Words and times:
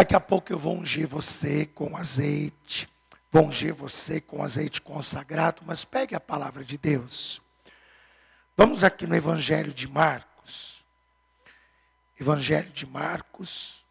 Daqui 0.00 0.16
a 0.16 0.20
pouco 0.20 0.50
eu 0.50 0.56
vou 0.56 0.78
ungir 0.78 1.06
você 1.06 1.66
com 1.66 1.94
azeite, 1.94 2.88
vou 3.30 3.48
ungir 3.48 3.74
você 3.74 4.18
com 4.18 4.42
azeite 4.42 4.80
consagrado, 4.80 5.60
mas 5.66 5.84
pegue 5.84 6.14
a 6.14 6.18
palavra 6.20 6.64
de 6.64 6.78
Deus. 6.78 7.42
Vamos 8.56 8.82
aqui 8.82 9.06
no 9.06 9.14
Evangelho 9.14 9.74
de 9.74 9.86
Marcos. 9.86 10.82
Evangelho 12.18 12.72
de 12.72 12.86
Marcos, 12.86 13.84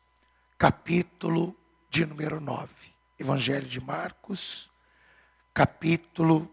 capítulo 0.58 1.56
de 1.92 2.04
número 2.08 2.42
9. 2.42 2.74
Evangelho 3.20 3.68
de 3.68 3.80
Marcos, 3.80 4.68
capítulo 5.54 6.52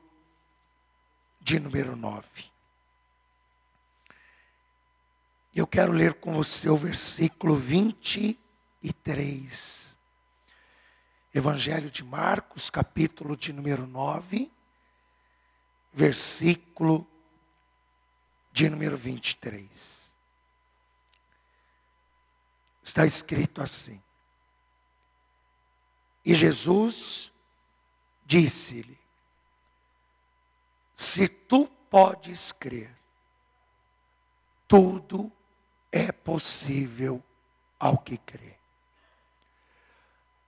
de 1.41 1.59
número 1.59 1.96
9. 1.96 2.27
Eu 5.54 5.66
quero 5.66 5.93
ler 5.93 6.12
com 6.12 6.34
você 6.34 6.68
o 6.68 6.77
versículo 6.77 7.57
23. 8.82 9.96
Evangelho 11.34 11.90
de 11.90 12.03
Marcos, 12.03 12.71
capítulo 12.71 13.36
de 13.36 13.53
número 13.53 13.86
9, 13.86 14.50
versículo 15.93 17.07
de 18.53 18.70
número 18.70 18.96
23. 18.96 20.11
Está 22.82 23.04
escrito 23.04 23.61
assim: 23.61 24.03
E 26.25 26.34
Jesus 26.34 27.32
disse-lhe: 28.25 28.98
Se 30.95 31.29
tu 31.29 31.67
podes 31.90 32.53
crer, 32.53 32.97
tudo 34.67 35.31
é 35.92 36.11
possível 36.11 37.22
ao 37.78 37.98
que 37.98 38.17
crê. 38.17 38.56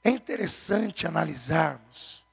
É 0.09 0.11
interessante 0.11 1.07
analisarmos 1.07 2.25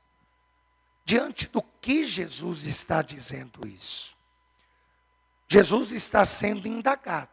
diante 1.04 1.46
do 1.50 1.62
que 1.62 2.08
Jesus 2.08 2.64
está 2.64 3.02
dizendo 3.02 3.68
isso. 3.68 4.16
Jesus 5.46 5.92
está 5.92 6.24
sendo 6.24 6.70
indagado 6.70 7.28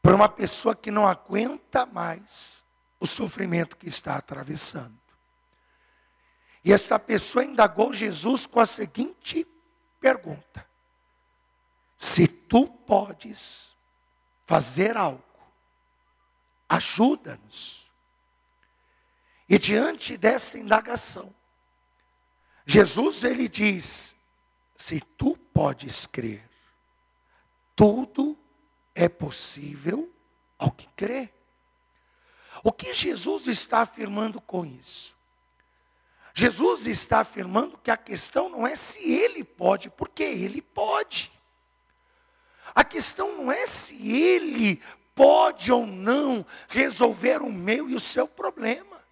por 0.00 0.14
uma 0.14 0.26
pessoa 0.26 0.74
que 0.74 0.90
não 0.90 1.06
aguenta 1.06 1.84
mais 1.84 2.64
o 2.98 3.06
sofrimento 3.06 3.76
que 3.76 3.86
está 3.86 4.16
atravessando. 4.16 4.98
E 6.64 6.72
esta 6.72 6.98
pessoa 6.98 7.44
indagou 7.44 7.92
Jesus 7.92 8.46
com 8.46 8.58
a 8.58 8.64
seguinte 8.64 9.46
pergunta: 10.00 10.66
Se 11.94 12.26
tu 12.26 12.66
podes 12.66 13.76
fazer 14.46 14.96
algo, 14.96 15.22
ajuda-nos. 16.66 17.87
E 19.48 19.58
diante 19.58 20.16
desta 20.16 20.58
indagação, 20.58 21.34
Jesus 22.66 23.24
ele 23.24 23.48
diz: 23.48 24.16
se 24.76 25.00
tu 25.16 25.36
podes 25.54 26.06
crer, 26.06 26.48
tudo 27.74 28.38
é 28.94 29.08
possível 29.08 30.12
ao 30.58 30.70
que 30.70 30.86
crê. 30.94 31.30
O 32.62 32.72
que 32.72 32.92
Jesus 32.92 33.46
está 33.46 33.80
afirmando 33.80 34.40
com 34.40 34.66
isso? 34.66 35.16
Jesus 36.34 36.86
está 36.86 37.20
afirmando 37.20 37.78
que 37.78 37.90
a 37.90 37.96
questão 37.96 38.48
não 38.48 38.66
é 38.66 38.76
se 38.76 39.10
ele 39.10 39.42
pode, 39.42 39.90
porque 39.90 40.22
ele 40.22 40.60
pode. 40.60 41.32
A 42.74 42.84
questão 42.84 43.36
não 43.38 43.50
é 43.50 43.66
se 43.66 44.12
ele 44.12 44.82
pode 45.14 45.72
ou 45.72 45.86
não 45.86 46.44
resolver 46.68 47.42
o 47.42 47.50
meu 47.50 47.88
e 47.88 47.94
o 47.94 48.00
seu 48.00 48.28
problema. 48.28 49.02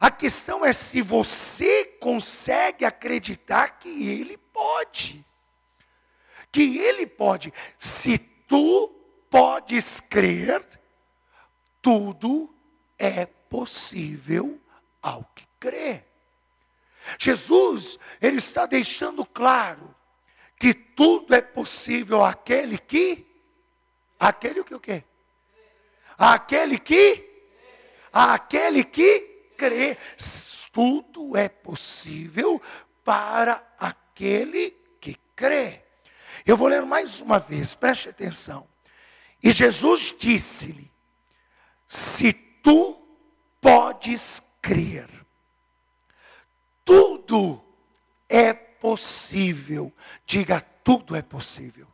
A 0.00 0.10
questão 0.10 0.64
é 0.64 0.72
se 0.72 1.02
você 1.02 1.84
consegue 2.00 2.84
acreditar 2.84 3.78
que 3.78 4.08
ele 4.08 4.36
pode. 4.36 5.24
Que 6.52 6.78
ele 6.78 7.06
pode. 7.06 7.52
Se 7.78 8.16
tu 8.18 8.88
podes 9.28 10.00
crer, 10.00 10.64
tudo 11.82 12.54
é 12.98 13.26
possível 13.26 14.60
ao 15.02 15.24
que 15.34 15.46
crê. 15.58 16.04
Jesus, 17.18 17.98
ele 18.20 18.38
está 18.38 18.66
deixando 18.66 19.24
claro 19.24 19.94
que 20.58 20.74
tudo 20.74 21.34
é 21.34 21.40
possível 21.40 22.24
àquele 22.24 22.76
que 22.76 23.26
aquele 24.18 24.62
que 24.64 24.74
o 24.74 24.80
quê? 24.80 25.04
Aquele 26.18 26.78
que 26.78 27.24
aquele 28.12 28.84
que 28.84 29.27
crê. 29.58 29.98
Tudo 30.72 31.36
é 31.36 31.48
possível 31.48 32.62
para 33.04 33.66
aquele 33.78 34.70
que 35.00 35.16
crê. 35.34 35.82
Eu 36.46 36.56
vou 36.56 36.68
ler 36.68 36.82
mais 36.82 37.20
uma 37.20 37.38
vez, 37.38 37.74
preste 37.74 38.08
atenção. 38.08 38.66
E 39.42 39.50
Jesus 39.52 40.14
disse-lhe: 40.16 40.90
Se 41.86 42.32
tu 42.32 43.02
podes 43.60 44.40
crer, 44.62 45.08
tudo 46.84 47.62
é 48.28 48.52
possível. 48.54 49.92
Diga, 50.24 50.60
tudo 50.60 51.16
é 51.16 51.22
possível. 51.22 51.86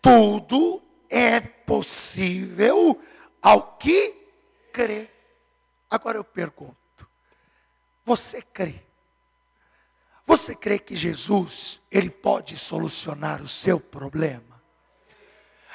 Tudo 0.00 0.82
é 1.08 1.40
possível 1.40 3.00
ao 3.40 3.76
que 3.76 4.14
crê. 4.72 5.13
Agora 5.94 6.18
eu 6.18 6.24
pergunto: 6.24 7.08
você 8.04 8.42
crê? 8.42 8.82
Você 10.26 10.52
crê 10.52 10.76
que 10.76 10.96
Jesus, 10.96 11.80
ele 11.88 12.10
pode 12.10 12.56
solucionar 12.56 13.40
o 13.40 13.46
seu 13.46 13.78
problema? 13.78 14.60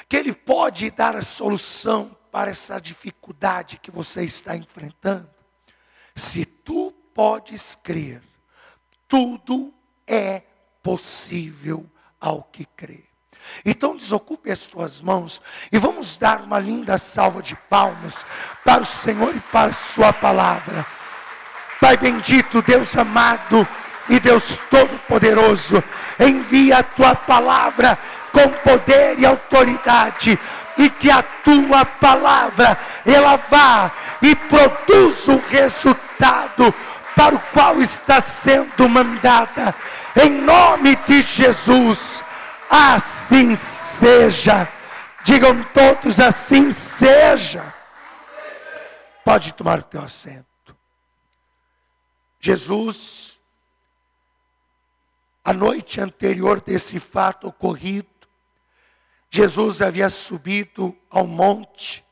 Que 0.10 0.18
ele 0.18 0.34
pode 0.34 0.92
dar 0.92 1.16
a 1.16 1.22
solução 1.22 2.18
para 2.30 2.50
essa 2.50 2.82
dificuldade 2.82 3.80
que 3.80 3.90
você 3.90 4.26
está 4.26 4.58
enfrentando? 4.58 5.30
Se 6.14 6.44
tu 6.44 6.92
podes 7.14 7.76
crer, 7.76 8.22
tudo 9.08 9.74
é 10.06 10.42
possível 10.84 11.90
ao 12.20 12.44
que 12.44 12.66
crê. 12.66 13.09
Então 13.66 13.96
desocupe 13.96 14.52
as 14.52 14.68
tuas 14.68 15.02
mãos 15.02 15.42
e 15.72 15.78
vamos 15.78 16.18
dar 16.18 16.42
uma 16.42 16.60
linda 16.60 16.98
salva 16.98 17.42
de 17.42 17.56
palmas 17.56 18.26
para 18.64 18.82
o 18.82 18.86
Senhor 18.86 19.36
e 19.36 19.40
para 19.40 19.70
a 19.70 19.74
sua 19.74 20.14
palavra. 20.14 20.86
Pai 21.80 21.98
bendito, 21.98 22.62
Deus 22.62 22.96
amado 22.96 23.68
e 24.10 24.20
Deus 24.20 24.60
todo-poderoso, 24.70 25.84
envia 26.20 26.80
a 26.80 26.84
tua 26.84 27.16
palavra 27.16 27.98
com 28.32 28.50
poder 28.50 29.20
e 29.20 29.26
autoridade 29.26 30.38
e 30.78 30.90
que 30.90 31.12
a 31.12 31.22
tua 31.22 31.86
palavra 31.86 32.78
ela 33.06 33.36
vá 33.36 33.92
e 34.22 34.36
produza 34.36 35.34
o 35.34 35.44
resultado 35.50 36.74
para 37.16 37.36
o 37.36 37.40
qual 37.54 37.82
está 37.82 38.22
sendo 38.22 38.88
mandada. 38.88 39.76
Em 40.16 40.32
nome 40.32 40.96
de 41.08 41.22
Jesus, 41.22 42.24
assim 42.70 43.56
seja. 43.56 44.72
Digam 45.24 45.64
todos 45.74 46.20
assim 46.20 46.72
seja. 46.72 47.74
Pode 49.26 49.54
tomar 49.54 49.80
o 49.80 49.84
teu 49.84 50.02
assento. 50.02 50.76
Jesus, 52.40 53.40
a 55.44 55.54
noite 55.54 56.00
anterior 56.00 56.62
desse 56.62 57.00
fato 57.00 57.48
ocorrido, 57.48 58.08
Jesus 59.30 59.82
havia 59.82 60.10
subido 60.10 60.98
ao 61.10 61.28
monte 61.28 62.04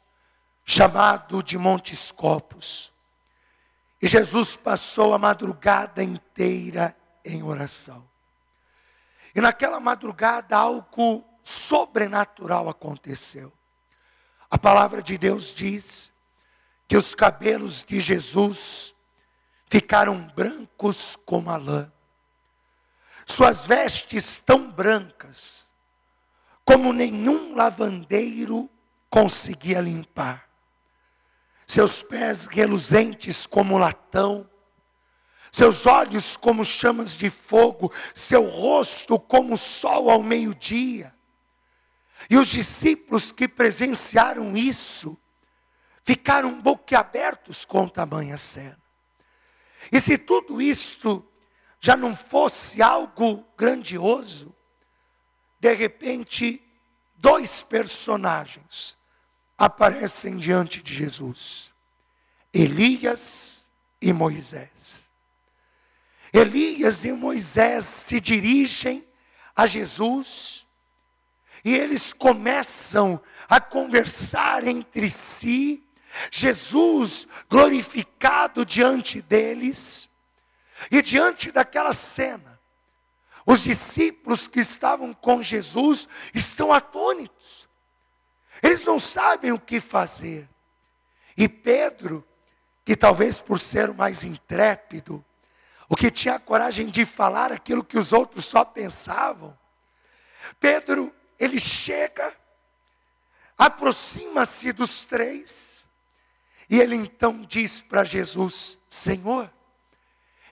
chamado 0.69 1.41
de 1.41 1.57
Monte 1.57 1.93
Escopos. 1.93 2.91
E 4.01 4.07
Jesus 4.07 4.57
passou 4.57 5.13
a 5.13 5.17
madrugada 5.17 6.03
inteira 6.03 6.95
em 7.23 7.41
oração. 7.41 8.05
E 9.33 9.41
naquela 9.41 9.79
madrugada 9.79 10.57
algo 10.57 11.23
sobrenatural 11.43 12.69
aconteceu. 12.69 13.51
A 14.49 14.57
palavra 14.57 15.01
de 15.01 15.17
Deus 15.17 15.53
diz 15.53 16.11
que 16.87 16.95
os 16.95 17.13
cabelos 17.13 17.83
de 17.83 17.99
Jesus 17.99 18.95
ficaram 19.67 20.27
brancos 20.35 21.17
como 21.25 21.49
a 21.49 21.57
lã. 21.57 21.91
Suas 23.25 23.67
vestes 23.67 24.39
tão 24.39 24.71
brancas 24.71 25.69
como 26.63 26.93
nenhum 26.93 27.55
lavandeiro 27.55 28.69
conseguia 29.09 29.81
limpar 29.81 30.47
seus 31.67 32.01
pés 32.01 32.45
reluzentes 32.45 33.45
como 33.45 33.77
latão, 33.77 34.49
seus 35.57 35.87
olhos 35.87 36.37
como 36.37 36.63
chamas 36.63 37.17
de 37.17 37.31
fogo, 37.31 37.91
seu 38.13 38.45
rosto 38.45 39.19
como 39.19 39.55
o 39.55 39.57
sol 39.57 40.07
ao 40.07 40.21
meio-dia. 40.21 41.11
E 42.29 42.37
os 42.37 42.47
discípulos 42.47 43.31
que 43.31 43.47
presenciaram 43.47 44.55
isso 44.55 45.17
ficaram 46.05 46.61
boquiabertos 46.61 47.65
com 47.65 47.87
tamanha 47.87 48.37
cena. 48.37 48.79
E 49.91 49.99
se 49.99 50.15
tudo 50.15 50.61
isto 50.61 51.27
já 51.79 51.97
não 51.97 52.15
fosse 52.15 52.79
algo 52.79 53.43
grandioso, 53.57 54.55
de 55.59 55.73
repente, 55.73 56.61
dois 57.15 57.63
personagens 57.63 58.95
aparecem 59.57 60.37
diante 60.37 60.83
de 60.83 60.93
Jesus: 60.93 61.73
Elias 62.53 63.71
e 63.99 64.13
Moisés. 64.13 65.06
Elias 66.33 67.03
e 67.05 67.11
Moisés 67.11 67.85
se 67.85 68.19
dirigem 68.19 69.07
a 69.55 69.65
Jesus 69.65 70.67
e 71.67 71.75
eles 71.75 72.13
começam 72.13 73.21
a 73.49 73.59
conversar 73.59 74.65
entre 74.65 75.09
si. 75.09 75.83
Jesus 76.31 77.27
glorificado 77.49 78.65
diante 78.65 79.21
deles, 79.21 80.09
e 80.89 81.01
diante 81.01 81.51
daquela 81.51 81.93
cena, 81.93 82.59
os 83.45 83.63
discípulos 83.63 84.47
que 84.47 84.61
estavam 84.61 85.13
com 85.13 85.43
Jesus 85.43 86.07
estão 86.33 86.71
atônitos. 86.71 87.67
Eles 88.63 88.83
não 88.85 88.99
sabem 88.99 89.51
o 89.51 89.59
que 89.59 89.79
fazer. 89.79 90.49
E 91.35 91.47
Pedro, 91.47 92.25
que 92.83 92.95
talvez 92.95 93.41
por 93.41 93.59
ser 93.59 93.89
o 93.89 93.95
mais 93.95 94.23
intrépido, 94.23 95.23
o 95.89 95.95
que 95.95 96.11
tinha 96.11 96.39
coragem 96.39 96.87
de 96.87 97.05
falar 97.05 97.51
aquilo 97.51 97.83
que 97.83 97.97
os 97.97 98.11
outros 98.11 98.45
só 98.45 98.65
pensavam, 98.65 99.57
Pedro, 100.59 101.13
ele 101.39 101.59
chega, 101.59 102.35
aproxima-se 103.57 104.71
dos 104.71 105.03
três, 105.03 105.85
e 106.69 106.79
ele 106.79 106.95
então 106.95 107.41
diz 107.41 107.81
para 107.81 108.03
Jesus: 108.03 108.79
Senhor, 108.89 109.51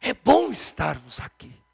é 0.02 0.14
bom 0.14 0.52
estarmos 0.52 1.20
aqui. 1.20 1.65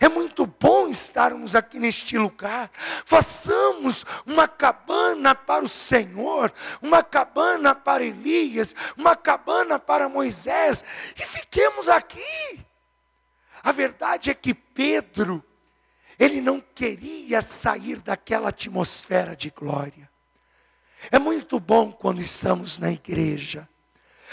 É 0.00 0.08
muito 0.08 0.46
bom 0.46 0.88
estarmos 0.88 1.54
aqui 1.54 1.78
neste 1.78 2.18
lugar. 2.18 2.70
Façamos 3.04 4.04
uma 4.26 4.48
cabana 4.48 5.34
para 5.34 5.64
o 5.64 5.68
Senhor, 5.68 6.52
uma 6.82 7.02
cabana 7.02 7.74
para 7.74 8.04
Elias, 8.04 8.74
uma 8.96 9.16
cabana 9.16 9.78
para 9.78 10.08
Moisés, 10.08 10.84
e 11.16 11.24
fiquemos 11.26 11.88
aqui. 11.88 12.60
A 13.62 13.72
verdade 13.72 14.30
é 14.30 14.34
que 14.34 14.52
Pedro, 14.52 15.42
ele 16.18 16.40
não 16.40 16.60
queria 16.60 17.40
sair 17.40 18.00
daquela 18.00 18.50
atmosfera 18.50 19.34
de 19.34 19.50
glória. 19.50 20.10
É 21.10 21.18
muito 21.18 21.60
bom 21.60 21.92
quando 21.92 22.20
estamos 22.20 22.78
na 22.78 22.90
igreja 22.90 23.68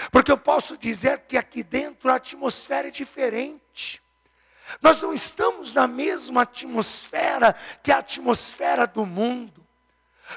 porque 0.09 0.31
eu 0.31 0.37
posso 0.37 0.77
dizer 0.77 1.19
que 1.27 1.37
aqui 1.37 1.61
dentro 1.61 2.09
a 2.09 2.15
atmosfera 2.15 2.87
é 2.87 2.91
diferente. 2.91 4.01
Nós 4.81 5.01
não 5.01 5.13
estamos 5.13 5.73
na 5.73 5.87
mesma 5.87 6.43
atmosfera 6.43 7.55
que 7.83 7.91
a 7.91 7.97
atmosfera 7.97 8.87
do 8.87 9.05
mundo. 9.05 9.61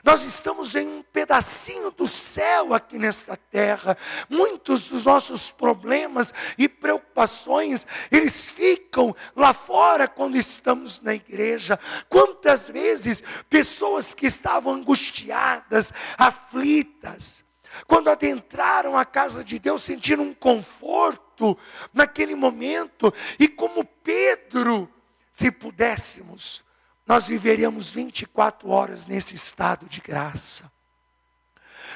Nós 0.03 0.25
estamos 0.25 0.75
em 0.75 0.88
um 0.88 1.03
pedacinho 1.03 1.91
do 1.91 2.09
céu 2.09 2.75
aqui 2.75 2.99
nesta 2.99 3.37
terra. 3.37 3.97
Muitos 4.29 4.88
dos 4.88 5.05
nossos 5.05 5.53
problemas 5.53 6.32
e 6.59 6.69
preocupações, 6.69 7.87
eles 8.11 8.50
ficam 8.50 9.15
lá 9.37 9.53
fora 9.53 10.09
quando 10.09 10.37
estamos 10.37 11.00
na 11.00 11.15
igreja. 11.15 11.79
Quantas 12.09 12.69
vezes 12.69 13.23
pessoas 13.49 14.15
que 14.15 14.27
estavam 14.27 14.75
angustiadas, 14.75 15.93
aflitas, 16.19 17.44
quando 17.87 18.09
adentraram 18.09 18.97
a 18.97 19.05
casa 19.05 19.43
de 19.43 19.59
Deus, 19.59 19.82
sentiram 19.82 20.25
um 20.25 20.35
conforto 20.35 21.59
naquele 21.93 22.35
momento, 22.35 23.12
e 23.38 23.49
como 23.49 23.85
Pedro, 23.85 24.88
se 25.32 25.50
pudéssemos, 25.50 26.65
nós 27.06 27.26
viveríamos 27.26 27.91
24 27.91 28.69
horas 28.71 29.06
nesse 29.06 29.35
estado 29.35 29.87
de 29.87 30.00
graça. 30.00 30.71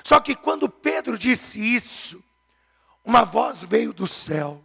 Só 0.04 0.20
que 0.20 0.34
quando 0.34 0.68
Pedro 0.68 1.16
disse 1.16 1.60
isso, 1.60 2.22
uma 3.04 3.24
voz 3.24 3.62
veio 3.62 3.92
do 3.92 4.06
céu. 4.06 4.62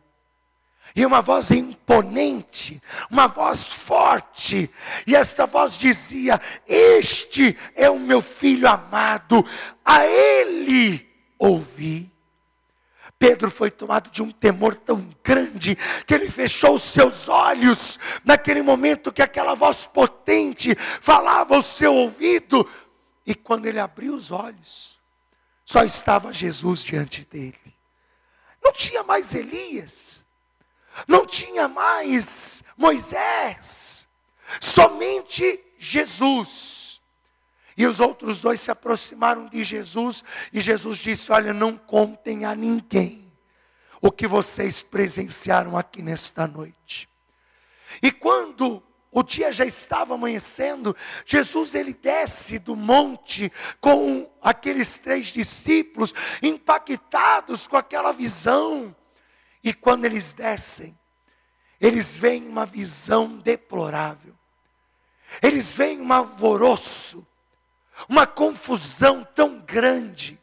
E 0.95 1.05
uma 1.05 1.21
voz 1.21 1.49
imponente, 1.49 2.81
uma 3.09 3.27
voz 3.27 3.73
forte, 3.73 4.69
e 5.07 5.15
esta 5.15 5.47
voz 5.47 5.75
dizia: 5.77 6.39
Este 6.67 7.57
é 7.75 7.89
o 7.89 7.99
meu 7.99 8.21
filho 8.21 8.67
amado, 8.67 9.43
a 9.83 10.05
ele 10.05 11.09
ouvi. 11.39 12.13
Pedro 13.17 13.49
foi 13.49 13.71
tomado 13.71 14.11
de 14.11 14.21
um 14.21 14.29
temor 14.29 14.75
tão 14.75 15.09
grande 15.23 15.77
que 16.05 16.13
ele 16.13 16.29
fechou 16.29 16.75
os 16.75 16.83
seus 16.83 17.29
olhos 17.29 17.97
naquele 18.23 18.61
momento 18.61 19.13
que 19.13 19.21
aquela 19.21 19.55
voz 19.55 19.85
potente 19.85 20.75
falava 20.75 21.55
ao 21.55 21.63
seu 21.63 21.95
ouvido. 21.95 22.69
E 23.25 23.33
quando 23.33 23.65
ele 23.65 23.79
abriu 23.79 24.13
os 24.13 24.29
olhos, 24.29 24.99
só 25.65 25.85
estava 25.85 26.33
Jesus 26.33 26.83
diante 26.83 27.25
dele. 27.31 27.57
Não 28.61 28.73
tinha 28.73 29.03
mais 29.03 29.33
Elias, 29.33 30.25
não 31.07 31.25
tinha 31.25 31.67
mais 31.67 32.63
Moisés, 32.77 34.07
somente 34.59 35.63
Jesus. 35.77 37.01
E 37.75 37.87
os 37.87 37.99
outros 37.99 38.39
dois 38.39 38.61
se 38.61 38.69
aproximaram 38.69 39.47
de 39.47 39.63
Jesus 39.63 40.23
e 40.51 40.61
Jesus 40.61 40.97
disse: 40.97 41.31
Olha, 41.31 41.53
não 41.53 41.75
contem 41.77 42.45
a 42.45 42.53
ninguém 42.53 43.31
o 44.01 44.11
que 44.11 44.27
vocês 44.27 44.83
presenciaram 44.83 45.77
aqui 45.77 46.01
nesta 46.01 46.45
noite. 46.45 47.09
E 48.01 48.11
quando 48.11 48.83
o 49.11 49.23
dia 49.23 49.51
já 49.51 49.65
estava 49.65 50.15
amanhecendo, 50.15 50.95
Jesus 51.25 51.73
ele 51.75 51.93
desce 51.93 52.59
do 52.59 52.75
monte 52.75 53.51
com 53.79 54.29
aqueles 54.41 54.97
três 54.97 55.27
discípulos 55.27 56.13
impactados 56.41 57.67
com 57.67 57.77
aquela 57.77 58.11
visão. 58.11 58.93
E 59.63 59.73
quando 59.73 60.05
eles 60.05 60.33
descem, 60.33 60.97
eles 61.79 62.17
veem 62.17 62.47
uma 62.47 62.65
visão 62.65 63.37
deplorável. 63.37 64.33
Eles 65.41 65.75
veem 65.75 66.01
um 66.01 66.11
alvoroço 66.11 67.25
uma 68.07 68.25
confusão 68.27 69.23
tão 69.35 69.59
grande. 69.59 70.39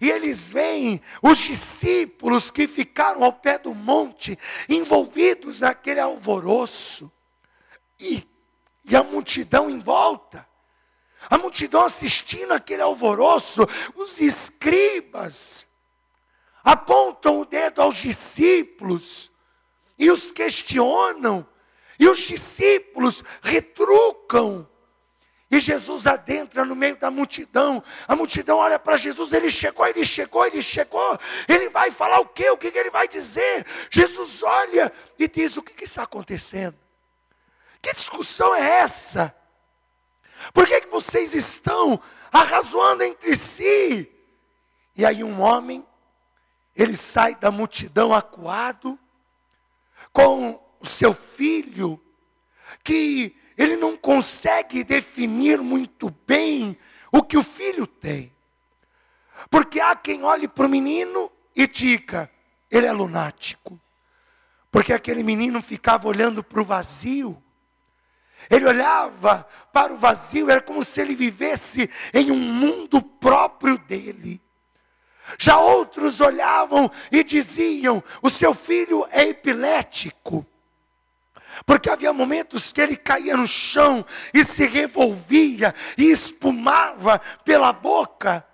E 0.00 0.10
eles 0.10 0.48
veem 0.48 1.02
os 1.20 1.38
discípulos 1.38 2.50
que 2.50 2.66
ficaram 2.66 3.24
ao 3.24 3.32
pé 3.32 3.58
do 3.58 3.74
monte, 3.74 4.38
envolvidos 4.68 5.60
naquele 5.60 6.00
alvoroço, 6.00 7.12
e, 7.98 8.26
e 8.84 8.96
a 8.96 9.02
multidão 9.02 9.68
em 9.68 9.80
volta, 9.80 10.48
a 11.28 11.36
multidão 11.36 11.84
assistindo 11.84 12.52
aquele 12.52 12.82
alvoroço, 12.82 13.66
os 13.94 14.20
escribas 14.20 15.68
apontam 16.62 17.40
o 17.40 17.44
dedo 17.44 17.82
aos 17.82 17.96
discípulos 17.96 19.30
e 19.98 20.10
os 20.10 20.30
questionam, 20.30 21.46
e 21.98 22.08
os 22.08 22.20
discípulos 22.20 23.22
retrucam 23.42 24.68
e 25.52 25.60
Jesus 25.60 26.06
adentra 26.06 26.64
no 26.64 26.74
meio 26.74 26.96
da 26.96 27.10
multidão. 27.10 27.84
A 28.08 28.16
multidão 28.16 28.56
olha 28.56 28.78
para 28.78 28.96
Jesus, 28.96 29.34
ele 29.34 29.50
chegou, 29.50 29.86
ele 29.86 30.02
chegou, 30.02 30.46
ele 30.46 30.62
chegou. 30.62 31.18
Ele 31.46 31.68
vai 31.68 31.90
falar 31.90 32.20
o 32.20 32.26
quê? 32.26 32.48
O 32.48 32.56
que, 32.56 32.68
ele 32.68 32.88
vai 32.88 33.06
dizer? 33.06 33.66
Jesus 33.90 34.42
olha 34.42 34.90
e 35.18 35.28
diz: 35.28 35.58
O 35.58 35.62
que, 35.62 35.84
está 35.84 36.04
acontecendo? 36.04 36.74
Que 37.82 37.92
discussão 37.92 38.54
é 38.54 38.78
essa? 38.78 39.36
Por 40.54 40.66
que, 40.66 40.80
que 40.80 40.88
vocês 40.88 41.34
estão 41.34 42.00
arrazoando 42.32 43.02
entre 43.02 43.36
si? 43.36 44.10
E 44.96 45.04
aí 45.04 45.22
um 45.22 45.38
homem, 45.42 45.86
ele 46.74 46.96
sai 46.96 47.34
da 47.34 47.50
multidão 47.50 48.14
acuado, 48.14 48.98
com 50.12 50.60
o 50.80 50.86
seu 50.86 51.14
filho, 51.14 52.00
que 52.82 53.34
ele 53.56 53.76
não 53.76 53.96
consegue 53.96 54.82
definir 54.84 55.58
muito 55.58 56.10
bem 56.26 56.76
o 57.10 57.22
que 57.22 57.36
o 57.36 57.42
filho 57.42 57.86
tem. 57.86 58.32
Porque 59.50 59.80
há 59.80 59.94
quem 59.94 60.22
olhe 60.22 60.48
para 60.48 60.66
o 60.66 60.68
menino 60.68 61.30
e 61.54 61.66
diga, 61.66 62.30
ele 62.70 62.86
é 62.86 62.92
lunático. 62.92 63.78
Porque 64.70 64.92
aquele 64.92 65.22
menino 65.22 65.60
ficava 65.60 66.08
olhando 66.08 66.42
para 66.42 66.60
o 66.60 66.64
vazio. 66.64 67.42
Ele 68.50 68.66
olhava 68.66 69.46
para 69.72 69.92
o 69.92 69.98
vazio, 69.98 70.50
era 70.50 70.60
como 70.60 70.82
se 70.82 71.00
ele 71.00 71.14
vivesse 71.14 71.88
em 72.12 72.30
um 72.30 72.38
mundo 72.38 73.02
próprio 73.02 73.78
dele. 73.78 74.40
Já 75.38 75.58
outros 75.58 76.20
olhavam 76.20 76.90
e 77.10 77.22
diziam: 77.22 78.02
o 78.20 78.30
seu 78.30 78.54
filho 78.54 79.06
é 79.10 79.28
epilético. 79.28 80.46
Porque 81.66 81.90
havia 81.90 82.12
momentos 82.12 82.72
que 82.72 82.80
ele 82.80 82.96
caía 82.96 83.36
no 83.36 83.46
chão 83.46 84.04
e 84.32 84.44
se 84.44 84.66
revolvia 84.66 85.74
e 85.96 86.10
espumava 86.10 87.20
pela 87.44 87.72
boca. 87.72 88.44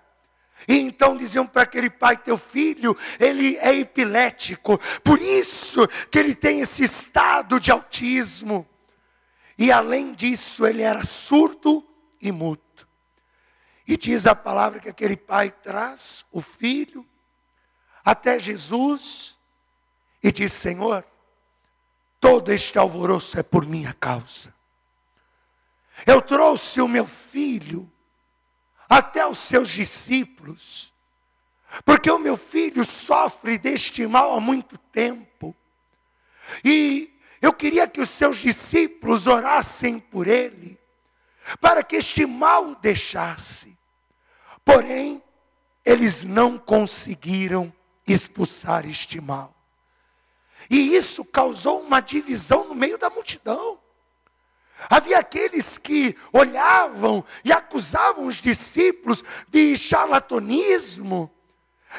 E 0.67 0.77
então 0.77 1.17
diziam 1.17 1.47
para 1.47 1.63
aquele 1.63 1.89
pai: 1.89 2.17
teu 2.17 2.37
filho, 2.37 2.95
ele 3.19 3.57
é 3.57 3.73
epilético, 3.75 4.79
por 5.03 5.19
isso 5.19 5.87
que 6.11 6.19
ele 6.19 6.35
tem 6.35 6.61
esse 6.61 6.83
estado 6.83 7.59
de 7.59 7.71
autismo. 7.71 8.67
E 9.57 9.71
além 9.71 10.13
disso, 10.13 10.65
ele 10.65 10.81
era 10.81 11.03
surdo 11.05 11.85
e 12.21 12.31
mudo. 12.31 12.68
E 13.89 13.97
diz 13.97 14.27
a 14.27 14.35
palavra 14.35 14.79
que 14.79 14.87
aquele 14.87 15.17
pai 15.17 15.49
traz 15.49 16.23
o 16.31 16.41
filho 16.41 17.03
até 18.05 18.39
Jesus 18.39 19.35
e 20.21 20.31
diz: 20.31 20.53
Senhor, 20.53 21.03
todo 22.19 22.51
este 22.51 22.77
alvoroço 22.77 23.39
é 23.39 23.41
por 23.41 23.65
minha 23.65 23.91
causa. 23.91 24.53
Eu 26.05 26.21
trouxe 26.21 26.79
o 26.79 26.87
meu 26.87 27.07
filho 27.07 27.91
até 28.87 29.25
os 29.25 29.39
seus 29.39 29.67
discípulos, 29.67 30.93
porque 31.83 32.11
o 32.11 32.19
meu 32.19 32.37
filho 32.37 32.85
sofre 32.85 33.57
deste 33.57 34.05
mal 34.05 34.35
há 34.35 34.39
muito 34.39 34.77
tempo. 34.77 35.55
E 36.63 37.19
eu 37.41 37.51
queria 37.51 37.87
que 37.87 38.01
os 38.01 38.09
seus 38.11 38.37
discípulos 38.37 39.25
orassem 39.25 39.99
por 39.99 40.27
ele, 40.27 40.79
para 41.59 41.81
que 41.83 41.95
este 41.95 42.27
mal 42.27 42.75
deixasse. 42.75 43.78
Porém, 44.71 45.23
eles 45.83 46.21
não 46.21 46.55
conseguiram 46.55 47.73
expulsar 48.07 48.87
este 48.87 49.19
mal. 49.19 49.51
E 50.69 50.95
isso 50.95 51.25
causou 51.25 51.81
uma 51.81 51.99
divisão 52.01 52.67
no 52.67 52.75
meio 52.75 52.95
da 52.95 53.09
multidão. 53.09 53.79
Havia 54.87 55.17
aqueles 55.17 55.79
que 55.79 56.15
olhavam 56.31 57.25
e 57.43 57.51
acusavam 57.51 58.27
os 58.27 58.35
discípulos 58.35 59.23
de 59.47 59.75
charlatanismo, 59.75 61.31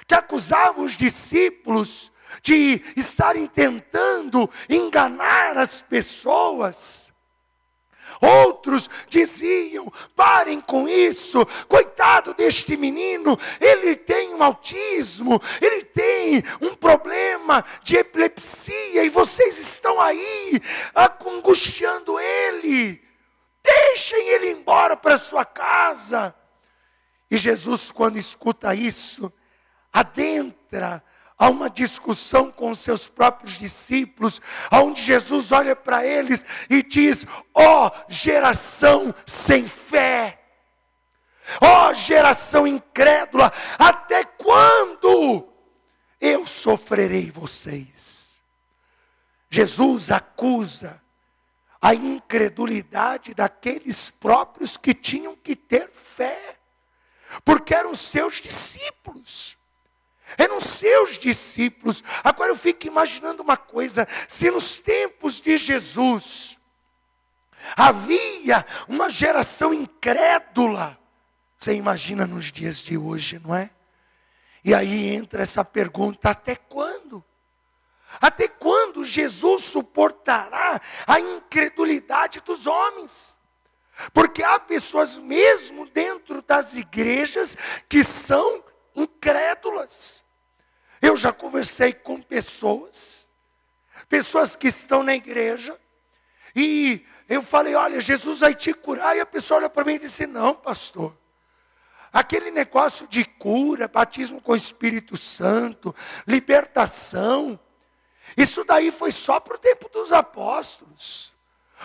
que 0.07 0.15
acusavam 0.15 0.85
os 0.85 0.97
discípulos 0.97 2.13
de 2.41 2.81
estarem 2.97 3.49
tentando 3.49 4.49
enganar 4.69 5.59
as 5.59 5.83
pessoas. 5.83 7.10
Outros 8.21 8.91
diziam: 9.09 9.91
parem 10.15 10.61
com 10.61 10.89
isso, 10.89 11.45
coitado 11.67 12.35
deste 12.35 12.77
menino, 12.77 13.39
ele 13.61 13.97
tem 13.97 14.35
um 14.35 14.43
autismo, 14.43 15.41
ele 15.61 15.85
tem 15.85 16.43
um 16.61 16.75
problema 16.75 17.65
de 17.83 17.97
epilepsia 17.97 19.05
e 19.05 19.09
vocês 19.09 19.59
estão 19.59 20.01
aí 20.01 20.61
angustiando 21.27 22.19
ele. 22.21 23.03
Deixem 23.63 24.29
ele 24.29 24.51
embora 24.51 24.97
para 24.97 25.19
sua 25.19 25.45
casa. 25.45 26.35
E 27.31 27.37
Jesus, 27.37 27.91
quando 27.91 28.19
escuta 28.19 28.75
isso, 28.75 29.33
adentra 29.93 31.03
Há 31.41 31.49
uma 31.49 31.71
discussão 31.71 32.53
com 32.53 32.71
os 32.71 32.81
seus 32.81 33.09
próprios 33.09 33.59
discípulos, 33.59 34.43
onde 34.71 35.01
Jesus 35.01 35.51
olha 35.53 35.75
para 35.75 36.05
eles 36.05 36.45
e 36.69 36.83
diz: 36.83 37.27
Ó 37.55 37.87
oh, 37.87 38.05
geração 38.11 39.15
sem 39.25 39.67
fé, 39.67 40.39
ó 41.59 41.89
oh, 41.89 41.95
geração 41.95 42.67
incrédula, 42.67 43.51
até 43.79 44.23
quando 44.23 45.49
eu 46.21 46.47
sofrerei 46.47 47.31
vocês? 47.31 48.39
Jesus 49.49 50.11
acusa 50.11 51.01
a 51.81 51.95
incredulidade 51.95 53.33
daqueles 53.33 54.11
próprios 54.11 54.77
que 54.77 54.93
tinham 54.93 55.35
que 55.35 55.57
ter 55.57 55.91
fé, 55.91 56.59
porque 57.43 57.75
eram 57.75 57.95
seus 57.95 58.43
discípulos 58.43 59.59
eram 60.37 60.61
seus 60.61 61.19
discípulos. 61.19 62.03
Agora 62.23 62.51
eu 62.51 62.57
fico 62.57 62.87
imaginando 62.87 63.43
uma 63.43 63.57
coisa: 63.57 64.07
se 64.29 64.51
nos 64.51 64.77
tempos 64.77 65.41
de 65.41 65.59
Jesus 65.59 66.59
havia 67.77 68.65
uma 68.89 69.11
geração 69.11 69.73
incrédula, 69.73 70.99
você 71.59 71.75
imagina 71.75 72.27
nos 72.27 72.51
dias 72.51 72.79
de 72.79 72.97
hoje, 72.97 73.41
não 73.45 73.55
é? 73.55 73.71
E 74.65 74.75
aí 74.75 75.09
entra 75.09 75.43
essa 75.43 75.65
pergunta: 75.65 76.31
até 76.31 76.57
quando? 76.57 77.25
Até 78.21 78.49
quando 78.49 79.05
Jesus 79.05 79.65
suportará 79.65 80.81
a 81.07 81.21
incredulidade 81.21 82.41
dos 82.41 82.67
homens? 82.67 83.39
Porque 84.13 84.43
há 84.43 84.59
pessoas 84.59 85.17
mesmo 85.17 85.87
dentro 85.87 86.43
das 86.43 86.75
igrejas 86.75 87.57
que 87.89 88.03
são 88.03 88.65
incrédulas. 88.95 90.25
Eu 91.01 91.17
já 91.17 91.33
conversei 91.33 91.93
com 91.93 92.21
pessoas, 92.21 93.29
pessoas 94.09 94.55
que 94.55 94.69
estão 94.69 95.03
na 95.03 95.15
igreja, 95.15 95.79
e 96.55 97.07
eu 97.29 97.43
falei: 97.43 97.75
Olha, 97.75 98.01
Jesus 98.01 98.41
vai 98.41 98.55
te 98.55 98.75
curar. 98.75 99.17
E 99.17 99.21
a 99.21 99.27
pessoa 99.27 99.61
olha 99.61 99.71
para 99.71 99.85
mim 99.85 99.95
e 99.95 100.01
disse: 100.01 100.27
Não, 100.27 100.55
pastor. 100.55 101.17
Aquele 102.13 102.51
negócio 102.51 103.07
de 103.07 103.25
cura, 103.25 103.87
batismo 103.87 104.41
com 104.41 104.53
o 104.53 104.57
Espírito 104.57 105.17
Santo, 105.17 105.95
libertação, 106.27 107.59
isso 108.37 108.65
daí 108.65 108.91
foi 108.91 109.13
só 109.13 109.39
para 109.39 109.55
o 109.55 109.59
tempo 109.59 109.89
dos 109.89 110.13
apóstolos. 110.13 111.33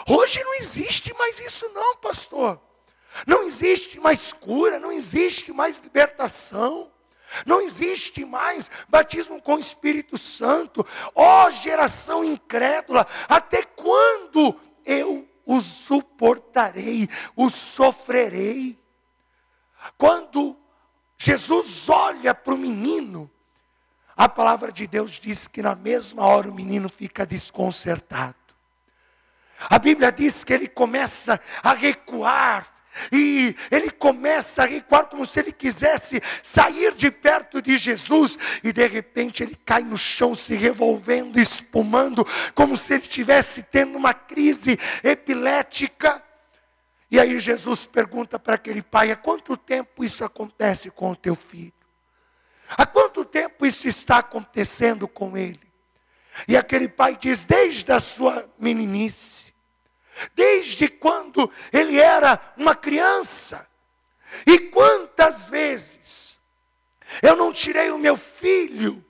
Hoje 0.07 0.43
não 0.43 0.55
existe 0.55 1.13
mais 1.13 1.39
isso, 1.39 1.69
não, 1.69 1.95
pastor. 1.97 2.59
Não 3.25 3.43
existe 3.43 3.99
mais 3.99 4.33
cura, 4.33 4.79
não 4.79 4.91
existe 4.91 5.53
mais 5.53 5.77
libertação. 5.77 6.91
Não 7.45 7.61
existe 7.61 8.25
mais 8.25 8.69
batismo 8.87 9.41
com 9.41 9.55
o 9.55 9.59
Espírito 9.59 10.17
Santo. 10.17 10.85
Ó 11.13 11.45
oh, 11.45 11.51
geração 11.51 12.23
incrédula, 12.23 13.07
até 13.27 13.63
quando 13.63 14.59
eu 14.85 15.27
o 15.45 15.61
suportarei, 15.61 17.07
o 17.35 17.49
sofrerei? 17.49 18.79
Quando 19.97 20.57
Jesus 21.17 21.87
olha 21.87 22.33
para 22.33 22.53
o 22.53 22.57
menino, 22.57 23.29
a 24.15 24.27
palavra 24.27 24.71
de 24.71 24.87
Deus 24.87 25.11
diz 25.11 25.47
que 25.47 25.61
na 25.61 25.75
mesma 25.75 26.25
hora 26.25 26.49
o 26.49 26.53
menino 26.53 26.89
fica 26.89 27.25
desconcertado. 27.25 28.35
A 29.69 29.79
Bíblia 29.79 30.11
diz 30.11 30.43
que 30.43 30.53
ele 30.53 30.67
começa 30.67 31.39
a 31.63 31.73
recuar, 31.73 32.67
e 33.11 33.55
ele 33.69 33.89
começa 33.89 34.63
a 34.63 34.65
recuar 34.65 35.05
como 35.05 35.25
se 35.25 35.39
ele 35.39 35.51
quisesse 35.51 36.21
sair 36.41 36.93
de 36.93 37.11
perto 37.11 37.61
de 37.61 37.77
Jesus. 37.77 38.37
E 38.63 38.71
de 38.71 38.87
repente 38.87 39.43
ele 39.43 39.55
cai 39.65 39.83
no 39.83 39.97
chão, 39.97 40.33
se 40.35 40.55
revolvendo, 40.55 41.39
espumando, 41.39 42.25
como 42.53 42.75
se 42.77 42.93
ele 42.93 43.03
estivesse 43.03 43.63
tendo 43.63 43.97
uma 43.97 44.13
crise 44.13 44.79
epilética. 45.03 46.21
E 47.09 47.19
aí 47.19 47.39
Jesus 47.39 47.85
pergunta 47.85 48.39
para 48.39 48.55
aquele 48.55 48.81
pai: 48.81 49.11
há 49.11 49.15
quanto 49.15 49.55
tempo 49.55 50.03
isso 50.03 50.23
acontece 50.23 50.89
com 50.89 51.11
o 51.11 51.15
teu 51.15 51.35
filho? 51.35 51.73
Há 52.69 52.85
quanto 52.85 53.23
tempo 53.23 53.65
isso 53.65 53.87
está 53.87 54.17
acontecendo 54.17 55.07
com 55.07 55.37
ele? 55.37 55.61
E 56.47 56.57
aquele 56.57 56.87
pai 56.87 57.15
diz: 57.15 57.45
desde 57.45 57.91
a 57.91 57.99
sua 57.99 58.49
meninice. 58.59 59.54
Desde 60.33 60.87
quando 60.87 61.51
ele 61.71 61.99
era 61.99 62.39
uma 62.57 62.75
criança. 62.75 63.67
E 64.45 64.59
quantas 64.59 65.47
vezes 65.47 66.39
eu 67.21 67.35
não 67.35 67.53
tirei 67.53 67.91
o 67.91 67.97
meu 67.97 68.17
filho 68.17 69.03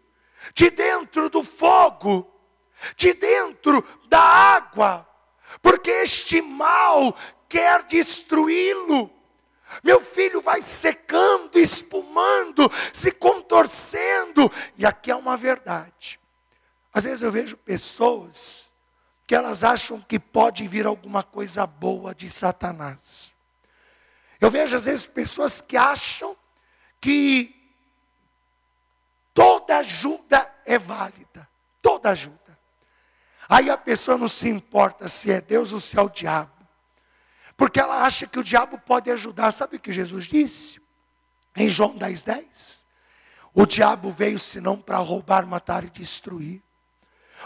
de 0.54 0.70
dentro 0.70 1.30
do 1.30 1.44
fogo, 1.44 2.32
de 2.96 3.14
dentro 3.14 3.84
da 4.08 4.20
água, 4.20 5.08
porque 5.62 5.90
este 5.90 6.42
mal 6.42 7.18
quer 7.50 7.84
destruí-lo. 7.84 9.12
Meu 9.84 10.00
filho 10.00 10.42
vai 10.42 10.62
secando, 10.62 11.58
espumando, 11.58 12.72
se 12.94 13.12
contorcendo, 13.12 14.50
e 14.78 14.86
aqui 14.86 15.12
é 15.12 15.16
uma 15.16 15.36
verdade. 15.36 16.20
Às 16.94 17.04
vezes 17.04 17.22
eu 17.22 17.32
vejo 17.32 17.58
pessoas 17.58 18.65
que 19.28 19.34
elas 19.34 19.64
acham 19.64 20.00
que 20.00 20.20
pode 20.20 20.68
vir 20.68 20.86
alguma 20.86 21.24
coisa 21.24 21.66
boa 21.66 22.14
de 22.14 22.30
Satanás. 22.30 23.34
Eu 24.40 24.52
vejo 24.52 24.76
às 24.76 24.86
vezes 24.86 25.08
pessoas 25.08 25.60
que 25.60 25.76
acham 25.76 26.36
que 27.02 27.56
toda 29.34 29.78
ajuda 29.78 30.54
é 30.66 30.78
válida, 30.78 31.48
toda 31.82 32.12
ajuda. 32.12 32.58
Aí 33.48 33.70
a 33.70 33.78
pessoa 33.78 34.18
não 34.18 34.28
se 34.28 34.50
importa 34.50 35.08
se 35.08 35.32
é 35.32 35.40
Deus 35.42 35.72
ou 35.72 35.80
se 35.80 35.98
é 35.98 36.02
o 36.02 36.10
diabo, 36.10 36.52
porque 37.58 37.80
ela 37.80 38.04
acha 38.04 38.28
que 38.28 38.40
o 38.40 38.44
diabo 38.44 38.78
pode 38.78 39.10
ajudar. 39.10 39.52
Sabe 39.52 39.78
o 39.78 39.80
que 39.80 39.94
Jesus 39.94 40.26
disse? 40.26 40.82
Em 41.56 41.70
João 41.70 41.96
10, 41.96 42.24
10. 42.24 42.86
O 43.54 43.66
diabo 43.66 44.12
veio 44.12 44.38
senão 44.38 44.78
para 44.78 44.98
roubar, 44.98 45.46
matar 45.48 45.86
e 45.86 45.90
destruir. 45.90 46.62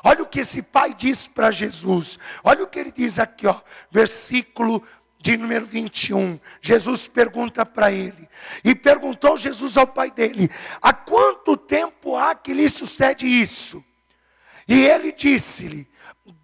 Olha 0.04 0.24
o 0.24 0.28
que 0.28 0.40
esse 0.40 0.62
pai 0.62 0.94
diz 0.94 1.28
para 1.28 1.52
Jesus. 1.52 2.18
Olha 2.44 2.64
o 2.64 2.68
que 2.68 2.80
ele 2.80 2.92
diz 2.92 3.20
aqui, 3.20 3.48
ó, 3.48 3.60
versículo 3.92 4.84
de 5.22 5.36
número 5.36 5.66
21, 5.66 6.40
Jesus 6.62 7.08
pergunta 7.08 7.66
para 7.66 7.92
ele, 7.92 8.30
e 8.64 8.74
perguntou 8.74 9.38
Jesus 9.38 9.76
ao 9.76 9.86
pai 9.86 10.10
dele: 10.10 10.50
Há 10.82 10.94
quanto 10.94 11.58
tempo 11.58 12.16
há 12.16 12.34
que 12.34 12.54
lhe 12.54 12.70
sucede 12.70 13.26
isso? 13.26 13.84
E 14.68 14.86
ele 14.86 15.12
disse-lhe: 15.12 15.90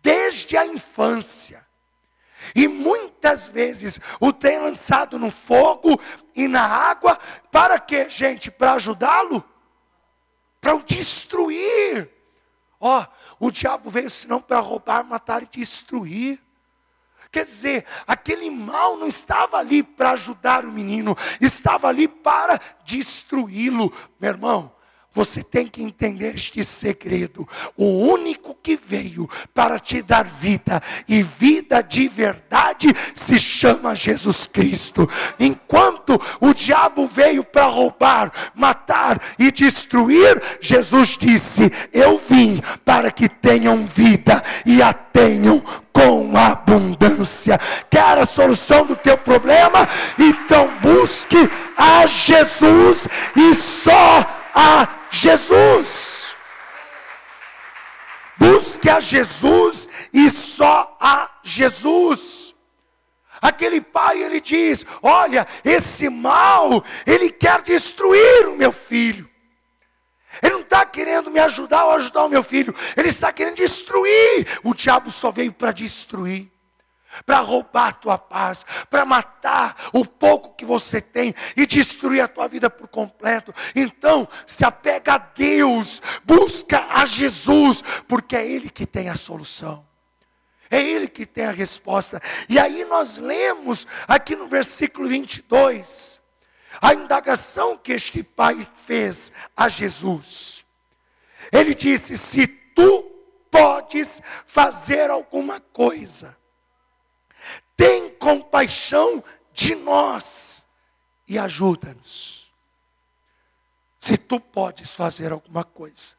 Desde 0.02 0.58
a 0.58 0.66
infância. 0.66 1.66
E 2.54 2.68
muitas 2.68 3.48
vezes 3.48 4.00
o 4.20 4.32
tem 4.32 4.60
lançado 4.60 5.18
no 5.18 5.32
fogo 5.32 6.00
e 6.36 6.48
na 6.48 6.62
água, 6.62 7.18
para 7.52 7.80
quê, 7.80 8.08
gente? 8.08 8.52
Para 8.52 8.74
ajudá-lo? 8.74 9.44
Para 10.62 10.76
o 10.76 10.84
destruir. 10.84 12.15
Ó, 12.80 13.02
oh, 13.02 13.48
o 13.48 13.52
diabo 13.52 13.90
veio 13.90 14.10
senão 14.10 14.42
para 14.42 14.60
roubar, 14.60 15.04
matar 15.04 15.44
e 15.44 15.48
destruir. 15.52 16.40
Quer 17.32 17.44
dizer, 17.44 17.86
aquele 18.08 18.50
mal 18.50 18.96
não 18.96 19.08
estava 19.08 19.58
ali 19.58 19.84
para 19.84 20.12
ajudar 20.12 20.64
o 20.64 20.72
menino, 20.72 21.18
estava 21.42 21.90
ali 21.90 22.08
para 22.08 22.62
destruí-lo, 22.86 23.92
meu 24.20 24.30
irmão. 24.32 24.72
Você 25.12 25.44
tem 25.44 25.68
que 25.68 25.84
entender 25.84 26.36
este 26.36 26.64
segredo. 26.64 27.48
O 27.76 27.86
único 27.86 28.55
que 28.66 28.76
veio 28.76 29.30
para 29.54 29.78
te 29.78 30.02
dar 30.02 30.26
vida 30.26 30.82
e 31.08 31.22
vida 31.22 31.84
de 31.84 32.08
verdade 32.08 32.92
se 33.14 33.40
chama 33.40 33.94
Jesus 33.94 34.48
Cristo. 34.48 35.08
Enquanto 35.40 36.20
o 36.42 36.52
diabo 36.52 37.06
veio 37.06 37.44
para 37.44 37.68
roubar, 37.68 38.32
matar 38.56 39.22
e 39.38 39.52
destruir, 39.52 40.42
Jesus 40.60 41.10
disse: 41.10 41.72
Eu 41.94 42.20
vim 42.28 42.60
para 42.84 43.12
que 43.12 43.30
tenham 43.30 43.86
vida 43.86 44.42
e 44.66 44.82
a 44.82 44.92
tenham 44.92 45.62
com 45.94 46.36
abundância. 46.36 47.60
Quer 47.88 48.18
a 48.18 48.26
solução 48.26 48.84
do 48.84 48.96
teu 48.96 49.16
problema? 49.16 49.88
Então 50.18 50.72
busque 50.82 51.38
a 51.78 52.08
Jesus 52.08 53.08
e 53.36 53.54
só 53.54 54.28
a 54.56 54.88
Jesus. 55.12 56.25
Busque 58.38 58.90
a 58.90 59.00
Jesus 59.00 59.88
e 60.12 60.30
só 60.30 60.98
a 61.00 61.40
Jesus. 61.44 62.56
Aquele 63.42 63.82
pai, 63.82 64.24
ele 64.24 64.42
diz: 64.42 64.86
Olha, 65.02 65.48
esse 65.64 66.10
mal, 66.10 66.84
ele 67.06 67.30
quer 67.30 67.62
destruir 67.62 68.48
o 68.48 68.58
meu 68.58 68.72
filho. 68.72 69.30
Ele 70.42 70.56
não 70.56 70.62
está 70.62 70.86
querendo 70.86 71.32
me 71.32 71.40
ajudar 71.40 71.86
ou 71.86 71.92
ajudar 71.92 72.26
o 72.26 72.30
meu 72.30 72.44
filho. 72.44 72.76
Ele 72.98 73.10
está 73.10 73.32
querendo 73.32 73.56
destruir. 73.56 74.60
O 74.64 74.74
diabo 74.74 75.10
só 75.10 75.32
veio 75.32 75.54
para 75.54 75.72
destruir 75.72 76.55
para 77.26 77.40
roubar 77.40 77.90
a 77.90 77.94
tua 77.94 78.18
paz, 78.18 78.66
para 78.90 79.06
matar 79.06 79.90
o 79.94 80.06
pouco 80.06 80.56
que 80.56 80.66
você 80.66 81.00
tem 81.00 81.34
e 81.56 81.66
destruir 81.66 82.22
a 82.22 82.28
tua 82.28 82.48
vida 82.48 82.70
por 82.70 82.88
completo. 82.88 83.54
Então, 83.76 84.28
se 84.48 84.66
apega 84.66 85.14
a 85.14 85.18
Deus, 85.18 86.02
busca 86.24 86.88
a 86.90 87.06
Jesus, 87.06 87.84
porque 88.08 88.36
é 88.36 88.46
Ele 88.46 88.70
que 88.70 88.86
tem 88.86 89.10
a 89.10 89.16
solução. 89.16 89.86
É 90.70 90.82
Ele 90.82 91.08
que 91.08 91.26
tem 91.26 91.46
a 91.46 91.52
resposta. 91.52 92.22
E 92.50 92.58
aí 92.58 92.84
nós 92.86 93.18
lemos 93.18 93.86
aqui 94.08 94.36
no 94.36 94.48
versículo 94.48 95.08
22, 95.08 96.20
a 96.82 96.94
indagação 96.94 97.78
que 97.78 97.94
este 97.94 98.24
pai 98.24 98.68
fez 98.86 99.32
a 99.56 99.70
Jesus. 99.70 100.66
Ele 101.52 101.74
disse: 101.74 102.18
Se 102.18 102.48
tu 102.48 103.04
podes 103.50 104.22
fazer 104.46 105.10
alguma 105.10 105.60
coisa, 105.60 106.36
tem 107.76 108.10
compaixão 108.12 109.24
de 109.54 109.76
nós. 109.76 110.66
E 111.28 111.40
ajuda-nos. 111.40 112.52
Se 114.00 114.16
tu 114.18 114.40
podes 114.40 114.94
fazer 114.94 115.32
alguma 115.32 115.64
coisa, 115.64 116.16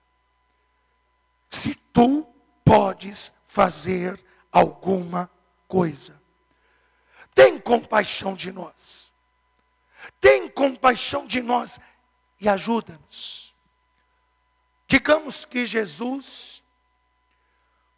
se 1.48 1.76
tu 1.92 2.26
podes 2.64 3.32
fazer 3.46 4.20
alguma 4.50 5.30
coisa, 5.68 6.20
tem 7.32 7.60
compaixão 7.60 8.34
de 8.34 8.50
nós, 8.50 9.12
tem 10.20 10.48
compaixão 10.48 11.26
de 11.26 11.40
nós 11.40 11.78
e 12.40 12.48
ajuda-nos. 12.48 13.54
Digamos 14.88 15.44
que 15.44 15.64
Jesus 15.64 16.64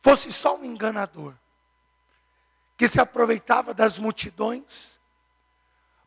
fosse 0.03 0.31
só 0.31 0.57
um 0.57 0.65
enganador 0.65 1.35
que 2.79 2.89
se 2.89 2.99
aproveitava 3.01 3.75
das 3.75 3.99
multidões, 3.99 5.01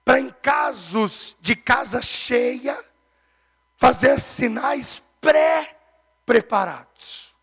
para 0.06 0.22
em 0.22 0.30
casos 0.30 1.36
de 1.42 1.54
casa 1.54 2.02
cheia, 2.02 2.82
fazer 3.76 4.22
sinais 4.22 5.04
pré-preparados. 5.20 7.36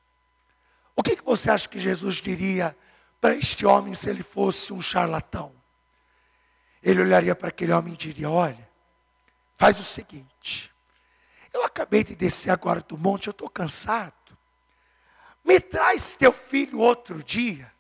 O 0.97 1.03
que, 1.03 1.15
que 1.15 1.25
você 1.25 1.51
acha 1.51 1.69
que 1.69 1.79
Jesus 1.79 2.15
diria 2.17 2.75
para 3.21 3.37
este 3.37 3.67
homem 3.67 3.95
se 3.95 4.09
ele 4.09 4.23
fosse 4.23 4.73
um 4.73 4.81
charlatão? 4.81 5.53
Ele 6.83 7.03
olharia 7.03 7.37
para 7.37 7.49
aquele 7.49 7.73
homem 7.73 7.93
e 7.93 7.99
diria: 7.99 8.31
Olha, 8.31 8.67
faz 9.59 9.79
o 9.79 9.85
seguinte, 9.85 10.75
eu 11.53 11.63
acabei 11.65 12.03
de 12.03 12.17
descer 12.17 12.49
agora 12.51 12.81
do 12.81 12.97
monte, 12.97 13.27
eu 13.27 13.33
estou 13.33 13.51
cansado. 13.51 14.15
Me 15.45 15.61
traz 15.61 16.15
teu 16.15 16.33
filho 16.33 16.79
outro 16.79 17.23
dia 17.23 17.71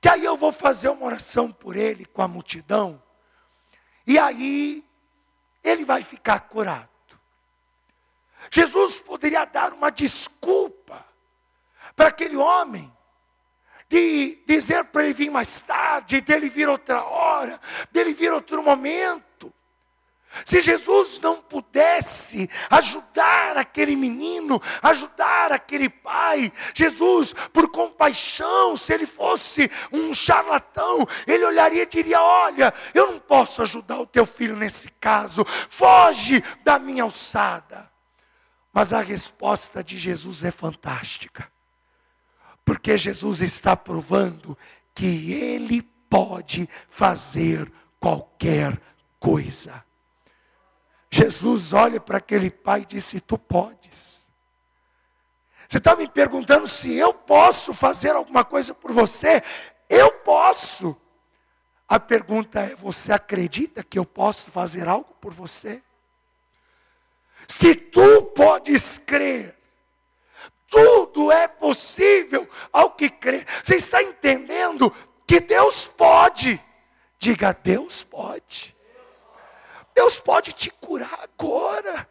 que 0.00 0.08
aí 0.08 0.24
eu 0.24 0.36
vou 0.36 0.52
fazer 0.52 0.88
uma 0.88 1.06
oração 1.06 1.50
por 1.50 1.76
ele 1.76 2.04
com 2.04 2.22
a 2.22 2.28
multidão, 2.28 3.02
e 4.06 4.18
aí 4.18 4.84
ele 5.62 5.84
vai 5.84 6.02
ficar 6.02 6.40
curado. 6.40 6.88
Jesus 8.50 9.00
poderia 9.00 9.44
dar 9.44 9.72
uma 9.72 9.90
desculpa 9.90 11.04
para 11.94 12.08
aquele 12.08 12.36
homem, 12.36 12.92
de 13.88 14.42
dizer 14.46 14.84
para 14.84 15.04
ele 15.04 15.14
vir 15.14 15.30
mais 15.30 15.60
tarde, 15.60 16.20
dele 16.20 16.48
vir 16.48 16.68
outra 16.68 17.02
hora, 17.04 17.60
dele 17.90 18.12
vir 18.12 18.32
outro 18.32 18.62
momento. 18.62 19.25
Se 20.44 20.60
Jesus 20.60 21.18
não 21.20 21.40
pudesse 21.40 22.48
ajudar 22.70 23.56
aquele 23.56 23.96
menino, 23.96 24.60
ajudar 24.82 25.52
aquele 25.52 25.88
pai, 25.88 26.52
Jesus, 26.74 27.34
por 27.52 27.70
compaixão, 27.70 28.76
se 28.76 28.92
ele 28.92 29.06
fosse 29.06 29.70
um 29.92 30.12
charlatão, 30.12 31.06
ele 31.26 31.44
olharia 31.44 31.82
e 31.82 31.86
diria: 31.86 32.20
Olha, 32.20 32.72
eu 32.94 33.12
não 33.12 33.18
posso 33.18 33.62
ajudar 33.62 34.00
o 34.00 34.06
teu 34.06 34.26
filho 34.26 34.56
nesse 34.56 34.90
caso, 35.00 35.44
foge 35.44 36.42
da 36.64 36.78
minha 36.78 37.02
alçada. 37.02 37.90
Mas 38.72 38.92
a 38.92 39.00
resposta 39.00 39.82
de 39.82 39.96
Jesus 39.96 40.44
é 40.44 40.50
fantástica, 40.50 41.50
porque 42.64 42.98
Jesus 42.98 43.40
está 43.40 43.74
provando 43.74 44.56
que 44.94 45.32
ele 45.32 45.82
pode 46.10 46.68
fazer 46.90 47.72
qualquer 47.98 48.80
coisa. 49.18 49.84
Jesus 51.10 51.72
olha 51.72 52.00
para 52.00 52.18
aquele 52.18 52.50
pai 52.50 52.82
e 52.82 52.86
disse: 52.86 53.20
Tu 53.20 53.38
podes. 53.38 54.28
Você 55.68 55.78
está 55.78 55.96
me 55.96 56.08
perguntando 56.08 56.68
se 56.68 56.94
eu 56.94 57.12
posso 57.12 57.74
fazer 57.74 58.10
alguma 58.14 58.44
coisa 58.44 58.74
por 58.74 58.92
você? 58.92 59.42
Eu 59.88 60.12
posso. 60.12 60.96
A 61.88 61.98
pergunta 61.98 62.60
é: 62.60 62.74
você 62.74 63.12
acredita 63.12 63.82
que 63.82 63.98
eu 63.98 64.04
posso 64.04 64.50
fazer 64.50 64.88
algo 64.88 65.14
por 65.20 65.32
você? 65.32 65.82
Se 67.48 67.74
tu 67.74 68.22
podes 68.34 68.98
crer, 68.98 69.56
tudo 70.68 71.30
é 71.30 71.46
possível 71.48 72.48
ao 72.72 72.90
que 72.90 73.08
crê. 73.08 73.44
Você 73.62 73.76
está 73.76 74.02
entendendo 74.02 74.92
que 75.26 75.40
Deus 75.40 75.88
pode? 75.88 76.62
Diga, 77.18 77.52
Deus 77.52 78.04
pode. 78.04 78.75
Deus 79.96 80.20
pode 80.20 80.52
te 80.52 80.70
curar 80.70 81.18
agora. 81.22 82.06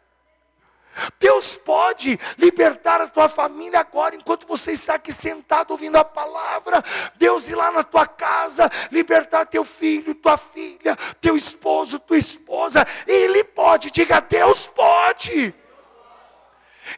Deus 1.20 1.56
pode 1.56 2.18
libertar 2.36 3.00
a 3.00 3.06
tua 3.06 3.28
família 3.28 3.78
agora, 3.78 4.16
enquanto 4.16 4.46
você 4.46 4.72
está 4.72 4.94
aqui 4.94 5.12
sentado 5.12 5.70
ouvindo 5.70 5.96
a 5.96 6.04
palavra. 6.04 6.82
Deus 7.14 7.46
ir 7.46 7.54
lá 7.54 7.70
na 7.70 7.84
tua 7.84 8.04
casa, 8.04 8.68
libertar 8.90 9.46
teu 9.46 9.62
filho, 9.64 10.16
tua 10.16 10.36
filha, 10.36 10.96
teu 11.20 11.36
esposo, 11.36 12.00
tua 12.00 12.18
esposa. 12.18 12.84
Ele 13.06 13.44
pode, 13.44 13.92
diga: 13.92 14.18
Deus 14.20 14.66
pode. 14.66 15.54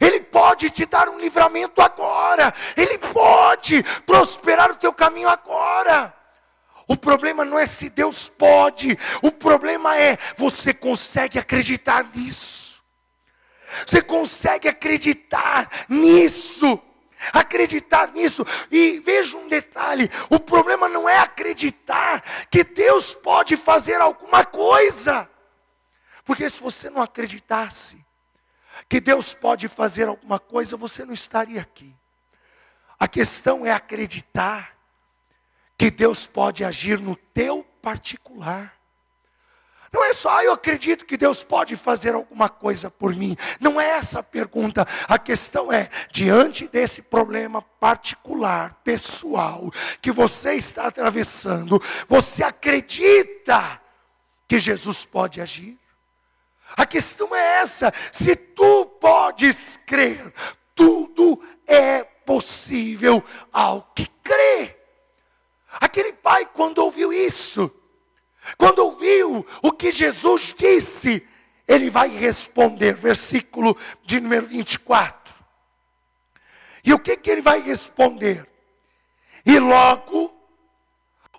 Ele 0.01 0.21
pode 0.21 0.71
te 0.71 0.87
dar 0.87 1.07
um 1.07 1.19
livramento 1.19 1.81
agora. 1.83 2.51
Ele 2.75 2.97
pode 2.97 3.83
prosperar 4.07 4.71
o 4.71 4.75
teu 4.75 4.91
caminho 4.91 5.29
agora. 5.29 6.18
O 6.89 6.97
problema 6.97 7.45
não 7.45 7.59
é 7.59 7.67
se 7.67 7.87
Deus 7.87 8.27
pode, 8.27 8.97
o 9.21 9.31
problema 9.31 9.95
é 9.95 10.17
você 10.35 10.73
consegue 10.73 11.37
acreditar 11.37 12.09
nisso. 12.15 12.83
Você 13.85 14.01
consegue 14.01 14.67
acreditar 14.67 15.69
nisso. 15.87 16.81
acreditar 17.31 18.11
nisso. 18.13 18.43
E 18.71 18.99
veja 19.01 19.37
um 19.37 19.47
detalhe: 19.47 20.09
o 20.31 20.39
problema 20.39 20.89
não 20.89 21.07
é 21.07 21.19
acreditar 21.19 22.23
que 22.49 22.63
Deus 22.63 23.13
pode 23.13 23.55
fazer 23.55 24.01
alguma 24.01 24.43
coisa. 24.43 25.29
Porque 26.25 26.49
se 26.49 26.59
você 26.59 26.89
não 26.89 27.03
acreditasse 27.03 28.03
que 28.87 28.99
Deus 28.99 29.35
pode 29.35 29.67
fazer 29.67 30.07
alguma 30.07 30.39
coisa, 30.39 30.75
você 30.75 31.05
não 31.05 31.13
estaria 31.13 31.61
aqui. 31.61 31.95
A 32.99 33.07
questão 33.07 33.63
é 33.63 33.71
acreditar 33.71 34.78
que 35.79 35.89
Deus 35.89 36.27
pode 36.27 36.65
agir 36.65 36.99
no 36.99 37.15
teu 37.15 37.65
particular. 37.81 38.77
Não 39.93 40.03
é 40.03 40.13
só, 40.13 40.37
ah, 40.37 40.43
eu 40.43 40.51
acredito 40.51 41.05
que 41.05 41.15
Deus 41.15 41.41
pode 41.41 41.77
fazer 41.77 42.13
alguma 42.13 42.49
coisa 42.49 42.91
por 42.91 43.15
mim. 43.15 43.37
Não 43.61 43.79
é 43.79 43.91
essa 43.91 44.19
a 44.19 44.23
pergunta. 44.23 44.85
A 45.07 45.17
questão 45.17 45.71
é, 45.71 45.89
diante 46.11 46.67
desse 46.67 47.01
problema 47.01 47.61
particular, 47.61 48.77
pessoal, 48.83 49.71
que 50.01 50.11
você 50.11 50.55
está 50.55 50.87
atravessando, 50.87 51.81
você 52.09 52.43
acredita 52.43 53.81
que 54.49 54.59
Jesus 54.59 55.05
pode 55.05 55.39
agir? 55.39 55.79
A 56.75 56.85
questão 56.85 57.33
é 57.33 57.61
essa: 57.61 57.93
se 58.11 58.35
tu 58.35 58.85
podes 58.99 59.79
crer, 59.85 60.33
tudo 60.75 61.41
é 61.65 62.03
possível 62.03 63.23
ao 63.53 63.93
que 63.95 64.05
crê. 64.21 64.78
Aquele 65.73 66.13
pai, 66.13 66.45
quando 66.45 66.79
ouviu 66.79 67.11
isso, 67.13 67.71
quando 68.57 68.79
ouviu 68.79 69.45
o 69.61 69.71
que 69.71 69.91
Jesus 69.91 70.53
disse, 70.57 71.27
ele 71.67 71.89
vai 71.89 72.09
responder, 72.09 72.95
versículo 72.95 73.77
de 74.03 74.19
número 74.19 74.47
24. 74.47 75.33
E 76.83 76.93
o 76.93 76.99
que, 76.99 77.15
que 77.15 77.29
ele 77.29 77.41
vai 77.41 77.61
responder? 77.61 78.49
E 79.45 79.59
logo, 79.59 80.33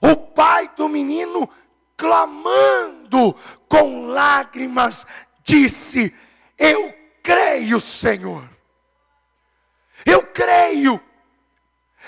o 0.01 0.17
pai 0.17 0.69
do 0.77 0.89
menino, 0.89 1.49
clamando 1.97 3.35
com 3.69 4.07
lágrimas, 4.07 5.07
disse: 5.43 6.15
Eu 6.57 6.95
creio, 7.23 7.81
Senhor. 7.81 8.49
Eu 10.07 10.23
creio. 10.23 11.01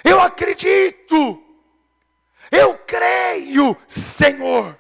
Eu 0.05 0.21
acredito. 0.21 1.43
Eu 2.51 2.77
creio, 2.79 3.77
Senhor. 4.12 4.79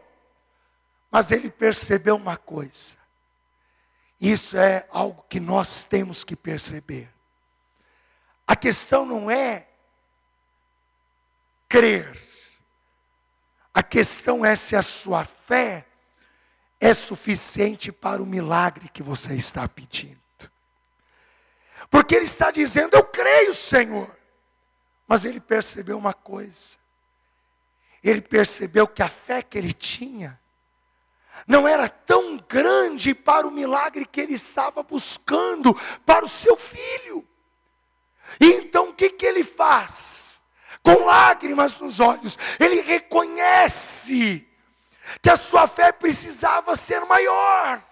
Mas 1.10 1.30
ele 1.30 1.50
percebeu 1.50 2.16
uma 2.16 2.36
coisa. 2.36 2.96
Isso 4.20 4.56
é 4.56 4.86
algo 4.90 5.24
que 5.28 5.40
nós 5.40 5.84
temos 5.84 6.22
que 6.22 6.36
perceber. 6.36 7.12
A 8.46 8.54
questão 8.54 9.04
não 9.04 9.30
é 9.30 9.66
crer. 11.68 12.20
A 13.74 13.82
questão 13.82 14.44
é 14.44 14.54
se 14.54 14.76
a 14.76 14.82
sua 14.82 15.24
fé 15.24 15.86
é 16.78 16.92
suficiente 16.92 17.90
para 17.90 18.22
o 18.22 18.26
milagre 18.26 18.88
que 18.88 19.02
você 19.02 19.34
está 19.34 19.68
pedindo. 19.68 20.20
Porque 21.90 22.14
ele 22.14 22.24
está 22.24 22.50
dizendo: 22.50 22.94
Eu 22.94 23.04
creio, 23.04 23.54
Senhor. 23.54 24.14
Mas 25.06 25.24
ele 25.24 25.40
percebeu 25.40 25.98
uma 25.98 26.14
coisa. 26.14 26.81
Ele 28.02 28.20
percebeu 28.20 28.86
que 28.86 29.02
a 29.02 29.08
fé 29.08 29.42
que 29.42 29.56
ele 29.56 29.72
tinha 29.72 30.40
não 31.46 31.66
era 31.66 31.88
tão 31.88 32.36
grande 32.36 33.14
para 33.14 33.46
o 33.46 33.50
milagre 33.50 34.06
que 34.06 34.20
ele 34.20 34.34
estava 34.34 34.82
buscando 34.82 35.74
para 36.04 36.24
o 36.24 36.28
seu 36.28 36.56
filho. 36.56 37.26
E 38.40 38.46
então 38.54 38.90
o 38.90 38.94
que, 38.94 39.10
que 39.10 39.26
ele 39.26 39.44
faz? 39.44 40.40
Com 40.82 41.04
lágrimas 41.04 41.78
nos 41.78 42.00
olhos, 42.00 42.38
ele 42.58 42.80
reconhece 42.80 44.48
que 45.20 45.30
a 45.30 45.36
sua 45.36 45.66
fé 45.66 45.92
precisava 45.92 46.74
ser 46.76 47.04
maior. 47.04 47.82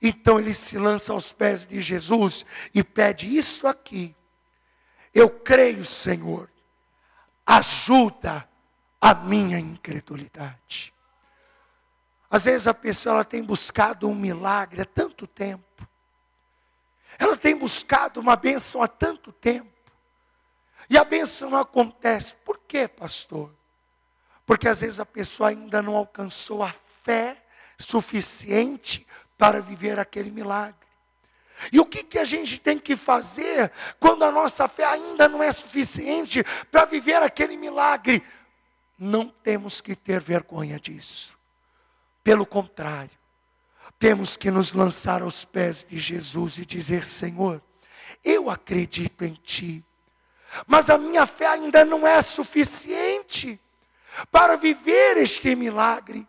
Então 0.00 0.38
ele 0.38 0.52
se 0.52 0.76
lança 0.76 1.12
aos 1.12 1.32
pés 1.32 1.66
de 1.66 1.80
Jesus 1.80 2.44
e 2.74 2.84
pede 2.84 3.36
isso 3.36 3.66
aqui. 3.66 4.14
Eu 5.12 5.30
creio, 5.30 5.84
Senhor, 5.84 6.50
ajuda 7.46 8.48
a 9.04 9.12
minha 9.12 9.58
incredulidade. 9.58 10.94
Às 12.30 12.46
vezes 12.46 12.66
a 12.66 12.72
pessoa 12.72 13.16
ela 13.16 13.24
tem 13.24 13.42
buscado 13.42 14.08
um 14.08 14.14
milagre 14.14 14.80
há 14.80 14.86
tanto 14.86 15.26
tempo. 15.26 15.86
Ela 17.18 17.36
tem 17.36 17.54
buscado 17.54 18.18
uma 18.18 18.34
bênção 18.34 18.82
há 18.82 18.88
tanto 18.88 19.30
tempo. 19.30 19.70
E 20.88 20.96
a 20.96 21.04
bênção 21.04 21.50
não 21.50 21.58
acontece. 21.58 22.34
Por 22.46 22.58
quê, 22.66 22.88
pastor? 22.88 23.54
Porque 24.46 24.66
às 24.66 24.80
vezes 24.80 24.98
a 24.98 25.04
pessoa 25.04 25.50
ainda 25.50 25.82
não 25.82 25.96
alcançou 25.96 26.62
a 26.62 26.72
fé 27.02 27.44
suficiente 27.78 29.06
para 29.36 29.60
viver 29.60 29.98
aquele 29.98 30.30
milagre. 30.30 30.88
E 31.70 31.78
o 31.78 31.84
que, 31.84 32.02
que 32.02 32.18
a 32.18 32.24
gente 32.24 32.58
tem 32.58 32.78
que 32.78 32.96
fazer 32.96 33.70
quando 34.00 34.22
a 34.22 34.32
nossa 34.32 34.66
fé 34.66 34.86
ainda 34.86 35.28
não 35.28 35.42
é 35.42 35.52
suficiente 35.52 36.42
para 36.72 36.86
viver 36.86 37.22
aquele 37.22 37.58
milagre? 37.58 38.24
Não 38.98 39.28
temos 39.28 39.80
que 39.80 39.96
ter 39.96 40.20
vergonha 40.20 40.78
disso. 40.78 41.36
Pelo 42.22 42.46
contrário, 42.46 43.18
temos 43.98 44.36
que 44.36 44.50
nos 44.50 44.72
lançar 44.72 45.22
aos 45.22 45.44
pés 45.44 45.86
de 45.88 45.98
Jesus 45.98 46.58
e 46.58 46.64
dizer: 46.64 47.04
Senhor, 47.04 47.60
eu 48.24 48.48
acredito 48.48 49.24
em 49.24 49.34
Ti, 49.34 49.84
mas 50.66 50.88
a 50.88 50.96
minha 50.96 51.26
fé 51.26 51.48
ainda 51.48 51.84
não 51.84 52.06
é 52.06 52.20
suficiente 52.22 53.60
para 54.30 54.56
viver 54.56 55.16
este 55.18 55.54
milagre. 55.56 56.26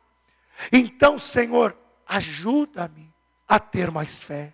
Então, 0.72 1.20
Senhor, 1.20 1.78
ajuda-me 2.08 3.14
a 3.48 3.60
ter 3.60 3.92
mais 3.92 4.24
fé. 4.24 4.54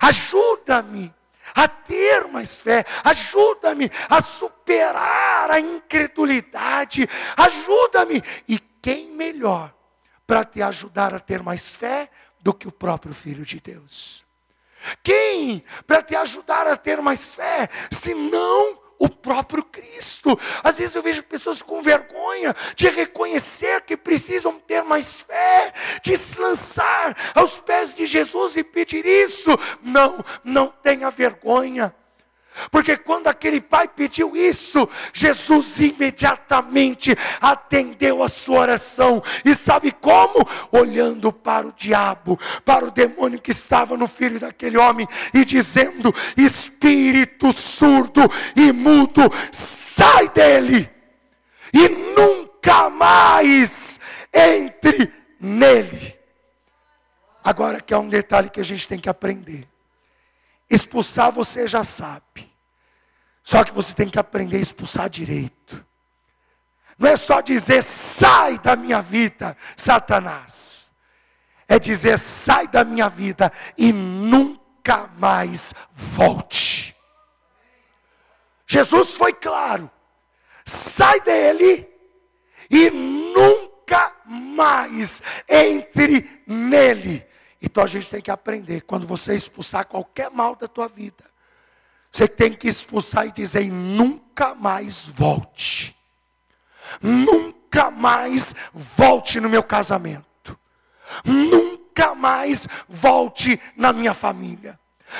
Ajuda-me 0.00 1.12
a 1.54 1.68
ter 1.68 2.26
mais 2.28 2.60
fé, 2.60 2.84
ajuda-me 3.04 3.90
a 4.08 4.22
superar 4.22 5.50
a 5.50 5.60
incredulidade, 5.60 7.08
ajuda-me. 7.36 8.22
E 8.48 8.58
quem 8.58 9.10
melhor 9.10 9.74
para 10.26 10.44
te 10.44 10.62
ajudar 10.62 11.14
a 11.14 11.18
ter 11.18 11.42
mais 11.42 11.74
fé 11.74 12.08
do 12.40 12.54
que 12.54 12.68
o 12.68 12.72
próprio 12.72 13.12
Filho 13.12 13.44
de 13.44 13.60
Deus. 13.60 14.24
Quem 15.02 15.64
para 15.86 16.02
te 16.02 16.16
ajudar 16.16 16.66
a 16.66 16.76
ter 16.76 17.02
mais 17.02 17.34
fé, 17.34 17.68
se 17.90 18.14
não 18.14 18.78
o 18.98 19.08
próprio 19.08 19.64
Às 20.62 20.78
vezes 20.78 20.94
eu 20.94 21.02
vejo 21.02 21.22
pessoas 21.24 21.62
com 21.62 21.82
vergonha 21.82 22.54
de 22.74 22.88
reconhecer 22.88 23.82
que 23.82 23.96
precisam 23.96 24.58
ter 24.58 24.82
mais 24.82 25.22
fé, 25.22 25.72
de 26.02 26.16
se 26.16 26.38
lançar 26.38 27.16
aos 27.34 27.60
pés 27.60 27.94
de 27.94 28.06
Jesus 28.06 28.56
e 28.56 28.64
pedir 28.64 29.04
isso. 29.04 29.50
Não, 29.82 30.24
não 30.44 30.68
tenha 30.68 31.10
vergonha. 31.10 31.94
Porque 32.70 32.96
quando 32.96 33.28
aquele 33.28 33.60
pai 33.60 33.88
pediu 33.88 34.36
isso, 34.36 34.88
Jesus 35.12 35.78
imediatamente 35.78 37.16
atendeu 37.40 38.22
a 38.22 38.28
sua 38.28 38.60
oração. 38.60 39.22
E 39.44 39.54
sabe 39.54 39.92
como? 39.92 40.46
Olhando 40.70 41.32
para 41.32 41.66
o 41.66 41.72
diabo, 41.72 42.38
para 42.64 42.84
o 42.84 42.90
demônio 42.90 43.40
que 43.40 43.50
estava 43.50 43.96
no 43.96 44.08
filho 44.08 44.38
daquele 44.38 44.76
homem 44.76 45.06
e 45.32 45.44
dizendo: 45.44 46.14
Espírito 46.36 47.52
surdo 47.52 48.22
e 48.56 48.72
mudo, 48.72 49.22
sai 50.00 50.30
dele 50.30 50.90
e 51.74 51.88
nunca 51.88 52.88
mais 52.88 54.00
entre 54.32 55.12
nele. 55.38 56.18
Agora 57.44 57.82
que 57.82 57.92
há 57.92 57.98
um 57.98 58.08
detalhe 58.08 58.48
que 58.48 58.60
a 58.60 58.64
gente 58.64 58.88
tem 58.88 58.98
que 58.98 59.10
aprender. 59.10 59.68
Expulsar 60.70 61.30
você 61.30 61.68
já 61.68 61.84
sabe. 61.84 62.50
Só 63.42 63.62
que 63.62 63.72
você 63.72 63.94
tem 63.94 64.08
que 64.08 64.18
aprender 64.18 64.56
a 64.56 64.60
expulsar 64.60 65.10
direito. 65.10 65.84
Não 66.98 67.08
é 67.08 67.16
só 67.16 67.42
dizer 67.42 67.82
sai 67.82 68.58
da 68.58 68.76
minha 68.76 69.02
vida, 69.02 69.56
Satanás. 69.76 70.90
É 71.68 71.78
dizer 71.78 72.18
sai 72.18 72.68
da 72.68 72.84
minha 72.84 73.08
vida 73.08 73.52
e 73.76 73.92
nunca 73.92 75.10
mais 75.18 75.74
volte. 75.92 76.96
Jesus 78.70 79.14
foi 79.14 79.32
claro. 79.32 79.90
Sai 80.64 81.20
dele 81.22 81.88
e 82.70 82.88
nunca 82.88 84.14
mais 84.24 85.20
entre 85.48 86.44
nele. 86.46 87.26
Então 87.60 87.82
a 87.82 87.88
gente 87.88 88.08
tem 88.08 88.22
que 88.22 88.30
aprender, 88.30 88.82
quando 88.82 89.08
você 89.08 89.34
expulsar 89.34 89.86
qualquer 89.86 90.30
mal 90.30 90.54
da 90.54 90.68
tua 90.68 90.86
vida, 90.86 91.24
você 92.12 92.28
tem 92.28 92.52
que 92.52 92.68
expulsar 92.68 93.26
e 93.26 93.32
dizer: 93.32 93.68
nunca 93.72 94.54
mais 94.54 95.04
volte. 95.04 95.96
Nunca 97.02 97.90
mais 97.90 98.54
volte 98.72 99.40
no 99.40 99.50
meu 99.50 99.64
casamento. 99.64 100.56
Nunca 101.24 102.14
mais 102.14 102.68
volte 102.88 103.60
na 103.76 103.92
minha 103.92 104.14
família. 104.14 104.78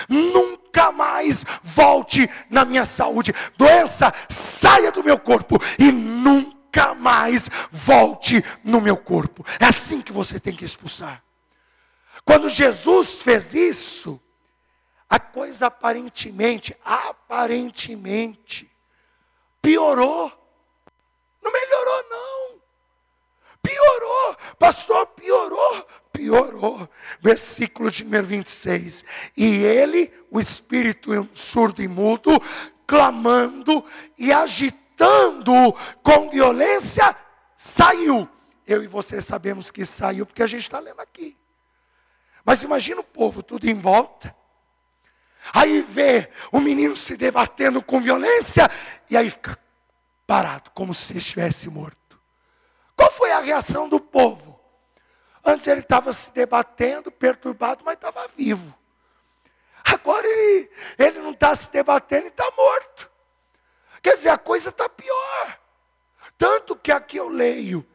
Nunca 0.09 0.60
mais 0.93 1.21
mais 1.31 1.45
volte 1.63 2.29
na 2.49 2.65
minha 2.65 2.85
saúde. 2.85 3.35
Doença, 3.57 4.13
saia 4.29 4.91
do 4.91 5.05
meu 5.05 5.19
corpo 5.19 5.59
e 5.79 5.91
nunca 5.93 6.95
mais 6.95 7.49
volte 7.71 8.45
no 8.65 8.81
meu 8.81 8.97
corpo. 8.97 9.45
É 9.59 9.67
assim 9.67 10.01
que 10.01 10.13
você 10.13 10.41
tem 10.41 10.55
que 10.55 10.65
expulsar. 10.65 11.23
Quando 12.25 12.49
Jesus 12.49 13.23
fez 13.23 13.55
isso, 13.55 14.21
a 15.09 15.19
coisa 15.19 15.67
aparentemente, 15.67 16.77
aparentemente, 16.85 18.71
piorou. 19.61 20.33
Não 21.43 21.53
melhorou, 21.53 22.05
não. 22.11 22.61
Piorou, 23.63 24.37
pastor, 24.59 25.07
piorou, 25.09 25.87
piorou. 26.21 26.87
Versículo 27.21 27.91
de 27.91 28.05
número 28.05 28.27
26. 28.27 29.05
E 29.35 29.57
ele, 29.65 30.13
o 30.31 30.39
espírito 30.39 31.29
surdo 31.33 31.83
e 31.83 31.89
mudo, 31.89 32.39
clamando 32.87 33.83
e 34.19 34.31
agitando 34.31 35.73
com 36.03 36.29
violência, 36.29 37.17
saiu. 37.57 38.29
Eu 38.67 38.85
e 38.85 38.87
você 38.87 39.21
sabemos 39.23 39.71
que 39.71 39.87
saiu, 39.87 40.27
porque 40.27 40.43
a 40.43 40.47
gente 40.47 40.63
está 40.63 40.79
lendo 40.79 41.01
aqui. 41.01 41.37
Mas 42.45 42.63
imagina 42.63 43.01
o 43.01 43.05
povo 43.05 43.43
tudo 43.43 43.67
em 43.67 43.75
volta. 43.75 44.37
Aí 45.55 45.81
vê 45.81 46.31
o 46.53 46.61
menino 46.61 46.95
se 46.95 47.17
debatendo 47.17 47.83
com 47.83 47.99
violência, 47.99 48.71
e 49.09 49.17
aí 49.17 49.31
fica 49.31 49.59
parado, 50.27 50.71
como 50.73 50.95
se 50.95 51.17
estivesse 51.17 51.71
morto. 51.71 52.21
Qual 52.95 53.11
foi 53.11 53.33
a 53.33 53.41
reação 53.41 53.89
do 53.89 53.99
povo? 53.99 54.50
Antes 55.45 55.67
ele 55.67 55.81
estava 55.81 56.13
se 56.13 56.31
debatendo, 56.31 57.11
perturbado, 57.11 57.83
mas 57.85 57.95
estava 57.95 58.27
vivo. 58.29 58.75
Agora 59.85 60.27
ele, 60.27 60.71
ele 60.99 61.19
não 61.21 61.31
está 61.31 61.55
se 61.55 61.71
debatendo 61.71 62.27
e 62.27 62.29
está 62.29 62.51
morto. 62.57 63.11
Quer 64.03 64.15
dizer, 64.15 64.29
a 64.31 64.39
coisa 64.39 64.69
está 64.69 64.89
pior. 64.89 65.59
Tanto 66.37 66.77
que 66.77 66.93
aqui 66.93 67.17
eu 67.17 67.29
leio. 67.29 67.87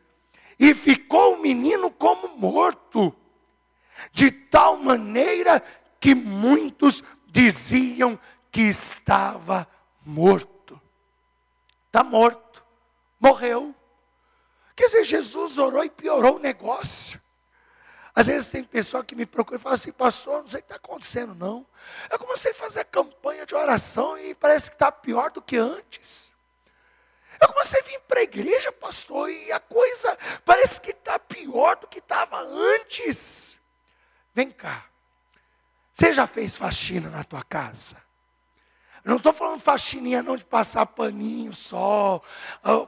E 0.60 0.74
ficou 0.74 1.36
o 1.36 1.42
menino 1.42 1.92
como 1.92 2.30
morto 2.38 3.16
de 4.12 4.32
tal 4.32 4.78
maneira 4.78 5.62
que 6.00 6.16
muitos 6.16 7.04
diziam 7.28 8.20
que 8.52 8.62
estava 8.62 9.68
morto. 10.06 10.80
Está 11.88 12.04
morto, 12.04 12.64
morreu. 13.20 13.74
Quer 14.76 14.86
dizer, 14.86 15.04
Jesus 15.06 15.58
orou 15.58 15.84
e 15.84 15.90
piorou 15.90 16.36
o 16.36 16.40
negócio. 16.40 17.22
Às 18.16 18.28
vezes 18.28 18.48
tem 18.48 18.64
pessoa 18.64 19.04
que 19.04 19.14
me 19.14 19.26
procura 19.26 19.58
e 19.58 19.62
fala 19.62 19.76
assim, 19.76 19.92
pastor, 19.92 20.40
não 20.40 20.48
sei 20.48 20.60
o 20.60 20.64
que 20.64 20.72
está 20.72 20.76
acontecendo, 20.78 21.36
não. 21.36 21.68
Eu 22.10 22.18
comecei 22.18 22.52
a 22.52 22.56
fazer 22.56 22.86
campanha 22.86 23.46
de 23.46 23.54
oração 23.54 24.18
e 24.18 24.34
parece 24.34 24.70
que 24.70 24.76
está 24.78 24.90
pior 24.90 25.32
do 25.32 25.42
que 25.42 25.58
antes. 25.58 26.34
Eu 27.42 27.50
comecei 27.50 27.82
a 27.82 27.84
vir 27.84 28.00
para 28.08 28.22
a 28.22 28.24
igreja, 28.24 28.72
pastor, 28.72 29.30
e 29.30 29.52
a 29.52 29.60
coisa 29.60 30.18
parece 30.46 30.80
que 30.80 30.92
está 30.92 31.20
pior 31.20 31.76
do 31.76 31.88
que 31.88 32.00
estava 32.00 32.40
antes. 32.40 33.60
Vem 34.34 34.50
cá. 34.50 34.86
Você 35.92 36.14
já 36.14 36.26
fez 36.26 36.58
faxina 36.58 37.10
na 37.10 37.24
tua 37.26 37.44
casa? 37.44 38.05
Eu 39.06 39.12
não 39.12 39.18
estou 39.18 39.32
falando 39.32 39.60
faxininha 39.60 40.24
não 40.24 40.36
de 40.36 40.44
passar 40.44 40.84
paninho 40.88 41.54
só, 41.54 42.20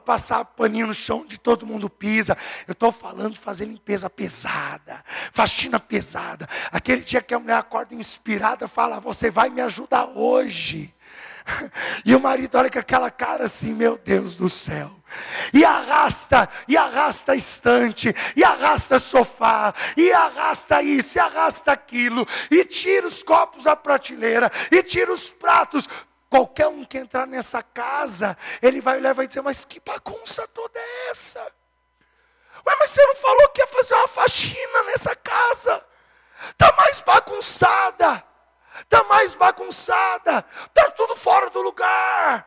passar 0.04 0.44
paninho 0.44 0.88
no 0.88 0.94
chão 0.94 1.20
onde 1.20 1.38
todo 1.38 1.64
mundo 1.64 1.88
pisa. 1.88 2.36
Eu 2.66 2.72
estou 2.72 2.90
falando 2.90 3.34
de 3.34 3.38
fazer 3.38 3.66
limpeza 3.66 4.10
pesada, 4.10 5.04
faxina 5.32 5.78
pesada. 5.78 6.48
Aquele 6.72 7.04
dia 7.04 7.22
que 7.22 7.32
a 7.32 7.38
mulher 7.38 7.58
acorda 7.58 7.94
inspirada, 7.94 8.66
fala: 8.66 8.98
Você 8.98 9.30
vai 9.30 9.48
me 9.48 9.60
ajudar 9.60 10.06
hoje. 10.06 10.92
E 12.04 12.14
o 12.14 12.20
marido 12.20 12.56
olha 12.56 12.70
com 12.70 12.78
aquela 12.78 13.10
cara 13.10 13.44
assim, 13.44 13.72
meu 13.72 13.98
Deus 13.98 14.36
do 14.36 14.48
céu. 14.48 14.90
E 15.52 15.64
arrasta, 15.64 16.48
e 16.66 16.76
arrasta 16.76 17.34
estante, 17.34 18.14
e 18.36 18.44
arrasta 18.44 18.98
sofá, 18.98 19.74
e 19.96 20.12
arrasta 20.12 20.82
isso, 20.82 21.16
e 21.16 21.20
arrasta 21.20 21.72
aquilo, 21.72 22.26
e 22.50 22.64
tira 22.64 23.06
os 23.06 23.22
copos 23.22 23.64
da 23.64 23.74
prateleira, 23.74 24.50
e 24.70 24.82
tira 24.82 25.12
os 25.12 25.30
pratos. 25.30 25.88
Qualquer 26.28 26.68
um 26.68 26.84
que 26.84 26.98
entrar 26.98 27.26
nessa 27.26 27.62
casa, 27.62 28.36
ele 28.60 28.82
vai 28.82 28.98
olhar 28.98 29.10
e 29.10 29.14
vai 29.14 29.26
dizer: 29.26 29.40
Mas 29.40 29.64
que 29.64 29.80
bagunça 29.80 30.46
toda 30.48 30.78
é 30.78 31.10
essa? 31.10 31.40
Ué, 32.66 32.76
mas 32.78 32.90
você 32.90 33.06
não 33.06 33.16
falou 33.16 33.48
que 33.48 33.62
ia 33.62 33.66
fazer 33.66 33.94
uma 33.94 34.08
faxina 34.08 34.82
nessa 34.84 35.16
casa? 35.16 35.82
Está 36.50 36.74
mais 36.76 37.00
bagunçada 37.00 38.27
está 38.80 39.04
mais 39.04 39.34
bagunçada, 39.34 40.44
está 40.66 40.90
tudo 40.90 41.16
fora 41.16 41.50
do 41.50 41.60
lugar. 41.60 42.46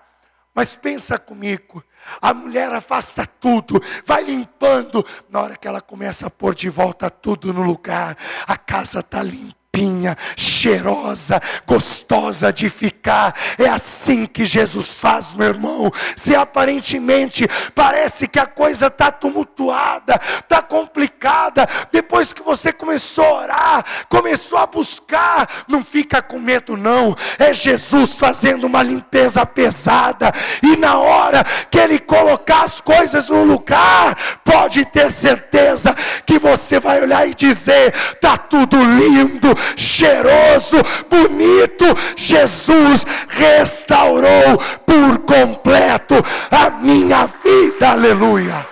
Mas 0.54 0.76
pensa 0.76 1.18
comigo, 1.18 1.84
a 2.22 2.34
mulher 2.34 2.72
afasta 2.74 3.26
tudo, 3.26 3.82
vai 4.06 4.24
limpando. 4.24 5.06
Na 5.30 5.42
hora 5.42 5.56
que 5.56 5.68
ela 5.68 5.82
começa 5.82 6.28
a 6.28 6.30
pôr 6.30 6.54
de 6.54 6.70
volta 6.70 7.10
tudo 7.10 7.54
no 7.54 7.62
lugar, 7.62 8.18
a 8.46 8.58
casa 8.58 9.00
está 9.00 9.24
limpa 9.24 9.61
limpinha, 9.74 10.18
cheirosa, 10.36 11.42
gostosa 11.66 12.52
de 12.52 12.70
ficar. 12.70 13.34
É 13.58 13.70
assim 13.70 14.26
que 14.26 14.46
Jesus 14.46 14.98
faz, 14.98 15.34
meu 15.34 15.48
irmão. 15.48 15.92
Se 16.16 16.36
aparentemente 16.36 17.48
parece 17.74 18.28
que 18.28 18.40
a 18.40 18.46
coisa 18.46 18.88
está 18.88 19.12
tumultuada, 19.12 20.20
está 20.40 20.62
complicada, 20.62 21.68
depois 21.92 22.34
que 22.34 22.42
você 22.42 22.74
começou 22.74 23.24
a 23.24 23.34
orar, 23.34 23.86
começou 24.10 24.58
a 24.58 24.66
buscar, 24.66 25.48
não 25.68 25.84
fica 25.84 26.22
com 26.22 26.38
medo, 26.38 26.76
não. 26.76 27.16
É 27.40 27.54
Jesus 27.54 28.18
fazendo 28.18 28.66
uma 28.66 28.84
limpeza 28.84 29.46
pesada, 29.46 30.32
e 30.62 30.76
na 30.76 30.98
hora 30.98 31.44
que 31.70 31.80
Ele 31.80 31.98
colocar 31.98 32.64
as 32.64 32.82
coisas 32.82 33.30
no 33.30 33.44
lugar, 33.44 34.18
pode 34.44 34.84
ter 34.86 35.10
certeza 35.12 35.96
que 36.26 36.38
você 36.38 36.80
vai 36.80 37.02
olhar 37.02 37.26
e 37.28 37.34
dizer: 37.34 37.94
está 37.94 38.38
tudo 38.38 38.78
lindo, 38.84 39.56
cheiroso, 39.76 40.78
bonito, 41.10 41.86
Jesus 42.16 43.06
restaurou 43.28 44.58
por 44.86 45.20
completo 45.20 46.16
a 46.50 46.70
minha 46.70 47.28
vida, 47.28 47.92
aleluia. 47.92 48.68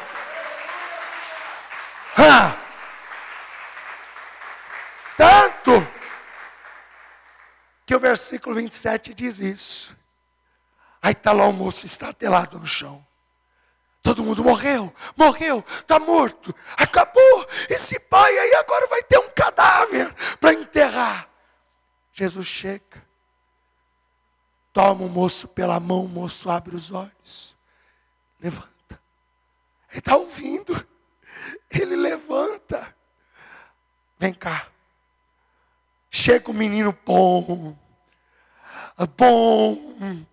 Ah, 2.17 2.55
tanto 5.15 5.87
que 7.85 7.95
o 7.95 7.99
versículo 7.99 8.55
27 8.55 9.13
diz 9.13 9.39
isso. 9.39 9.97
Aí 11.01 11.13
está 11.13 11.31
lá 11.31 11.45
o 11.45 11.53
moço 11.53 11.85
estatelado 11.85 12.59
no 12.59 12.67
chão. 12.67 13.05
Todo 14.01 14.23
mundo 14.23 14.43
morreu, 14.43 14.93
morreu, 15.15 15.63
está 15.81 15.99
morto, 15.99 16.55
acabou. 16.77 17.47
Esse 17.69 17.99
pai 17.99 18.37
aí 18.37 18.55
agora 18.55 18.87
vai 18.87 19.03
ter 19.03 19.17
um 19.19 19.29
cadáver 19.29 20.13
para 20.39 20.53
enterrar. 20.53 21.29
Jesus 22.13 22.47
chega, 22.47 23.05
toma 24.71 25.03
o 25.05 25.09
moço 25.09 25.47
pela 25.47 25.79
mão, 25.79 26.05
o 26.05 26.09
moço 26.09 26.49
abre 26.49 26.75
os 26.75 26.91
olhos, 26.91 27.55
levanta. 28.39 28.69
Ele 29.89 29.99
está 29.99 30.15
ouvindo, 30.15 30.87
ele 31.69 31.95
levanta. 31.95 32.95
Vem 34.17 34.33
cá. 34.33 34.67
Chega 36.11 36.49
o 36.49 36.53
menino 36.53 36.97
bom, 37.05 37.77
bom, 39.17 40.27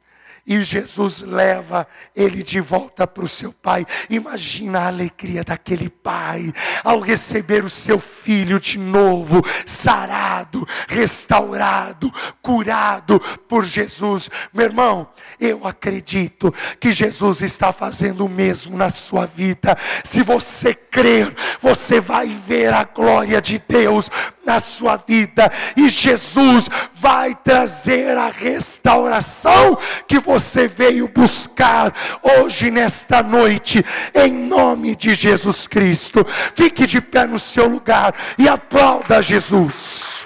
e 0.46 0.62
Jesus 0.62 1.22
leva 1.22 1.88
ele 2.14 2.42
de 2.42 2.60
volta 2.60 3.06
para 3.06 3.24
o 3.24 3.28
seu 3.28 3.52
pai. 3.52 3.84
Imagina 4.08 4.80
a 4.80 4.86
alegria 4.86 5.42
daquele 5.42 5.88
pai 5.88 6.52
ao 6.84 7.00
receber 7.00 7.64
o 7.64 7.70
seu 7.70 7.98
filho 7.98 8.60
de 8.60 8.78
novo, 8.78 9.42
sarado, 9.66 10.66
restaurado, 10.86 12.12
curado 12.40 13.18
por 13.48 13.64
Jesus. 13.64 14.30
Meu 14.54 14.66
irmão, 14.66 15.08
eu 15.40 15.66
acredito 15.66 16.54
que 16.78 16.92
Jesus 16.92 17.42
está 17.42 17.72
fazendo 17.72 18.24
o 18.24 18.28
mesmo 18.28 18.76
na 18.76 18.90
sua 18.90 19.26
vida. 19.26 19.76
Se 20.04 20.22
você 20.22 20.74
crer, 20.74 21.34
você 21.60 22.00
vai 22.00 22.28
ver 22.28 22.72
a 22.72 22.84
glória 22.84 23.42
de 23.42 23.60
Deus 23.68 24.08
na 24.44 24.60
sua 24.60 24.96
vida 24.96 25.50
e 25.76 25.88
Jesus 25.88 26.68
vai 27.00 27.34
trazer 27.34 28.16
a 28.16 28.28
restauração 28.28 29.76
que 30.06 30.20
você 30.20 30.35
veio 30.68 31.08
buscar 31.08 31.94
hoje 32.22 32.70
nesta 32.70 33.22
noite, 33.22 33.84
em 34.14 34.32
nome 34.32 34.94
de 34.94 35.14
Jesus 35.14 35.66
Cristo. 35.66 36.24
Fique 36.54 36.86
de 36.86 37.00
pé 37.00 37.26
no 37.26 37.38
seu 37.38 37.68
lugar 37.68 38.14
e 38.38 38.48
aplauda 38.48 39.22
Jesus. 39.22 40.24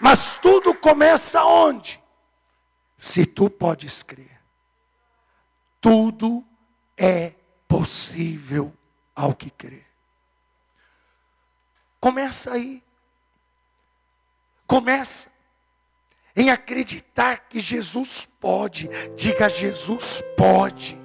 Mas 0.00 0.34
tudo 0.36 0.72
começa 0.74 1.42
onde? 1.44 2.00
Se 2.96 3.26
tu 3.26 3.50
podes 3.50 4.02
crer 4.02 4.38
tudo 5.80 6.44
é 6.96 7.32
possível 7.66 8.72
ao 9.14 9.34
que 9.34 9.50
crê. 9.50 9.87
Começa 12.08 12.52
aí. 12.54 12.82
Começa 14.66 15.28
em 16.34 16.48
acreditar 16.48 17.40
que 17.50 17.60
Jesus 17.60 18.26
pode. 18.40 18.88
Diga, 19.14 19.46
Jesus 19.46 20.24
pode. 20.34 20.98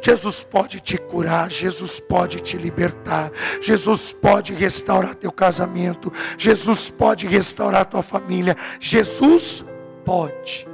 Jesus 0.00 0.42
pode 0.42 0.80
te 0.80 0.96
curar, 0.96 1.50
Jesus 1.50 2.00
pode 2.00 2.40
te 2.40 2.56
libertar, 2.56 3.30
Jesus 3.60 4.14
pode 4.14 4.54
restaurar 4.54 5.14
teu 5.14 5.30
casamento, 5.30 6.10
Jesus 6.38 6.90
pode 6.90 7.26
restaurar 7.26 7.84
tua 7.84 8.02
família, 8.02 8.56
Jesus 8.80 9.62
pode. 10.02 10.66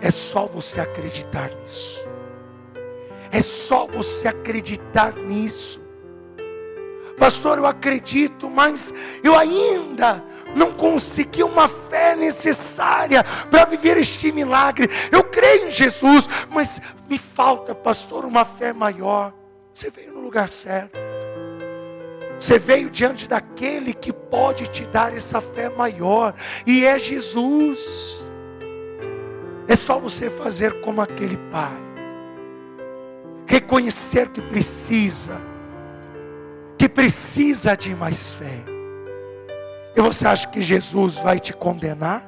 É 0.00 0.10
só 0.10 0.44
você 0.44 0.80
acreditar 0.80 1.52
nisso. 1.54 2.08
É 3.30 3.40
só 3.40 3.86
você 3.86 4.26
acreditar 4.26 5.14
nisso. 5.14 5.83
Pastor, 7.18 7.58
eu 7.58 7.66
acredito, 7.66 8.50
mas 8.50 8.92
eu 9.22 9.36
ainda 9.36 10.22
não 10.54 10.72
consegui 10.72 11.42
uma 11.42 11.68
fé 11.68 12.16
necessária 12.16 13.24
para 13.50 13.64
viver 13.64 13.96
este 13.96 14.32
milagre. 14.32 14.88
Eu 15.10 15.24
creio 15.24 15.68
em 15.68 15.72
Jesus, 15.72 16.28
mas 16.50 16.80
me 17.08 17.18
falta, 17.18 17.74
pastor, 17.74 18.24
uma 18.24 18.44
fé 18.44 18.72
maior. 18.72 19.32
Você 19.72 19.90
veio 19.90 20.12
no 20.12 20.20
lugar 20.20 20.48
certo. 20.48 20.98
Você 22.38 22.58
veio 22.58 22.90
diante 22.90 23.28
daquele 23.28 23.94
que 23.94 24.12
pode 24.12 24.66
te 24.66 24.84
dar 24.86 25.16
essa 25.16 25.40
fé 25.40 25.68
maior, 25.70 26.34
e 26.66 26.84
é 26.84 26.98
Jesus. 26.98 28.24
É 29.66 29.74
só 29.74 29.98
você 29.98 30.28
fazer 30.28 30.80
como 30.80 31.00
aquele 31.00 31.38
pai, 31.50 31.72
reconhecer 33.46 34.28
que 34.28 34.42
precisa 34.42 35.40
que 36.84 36.88
precisa 36.90 37.74
de 37.74 37.96
mais 37.96 38.34
fé. 38.34 38.62
E 39.96 40.00
você 40.02 40.26
acha 40.26 40.46
que 40.48 40.60
Jesus 40.60 41.16
vai 41.16 41.40
te 41.40 41.54
condenar? 41.54 42.22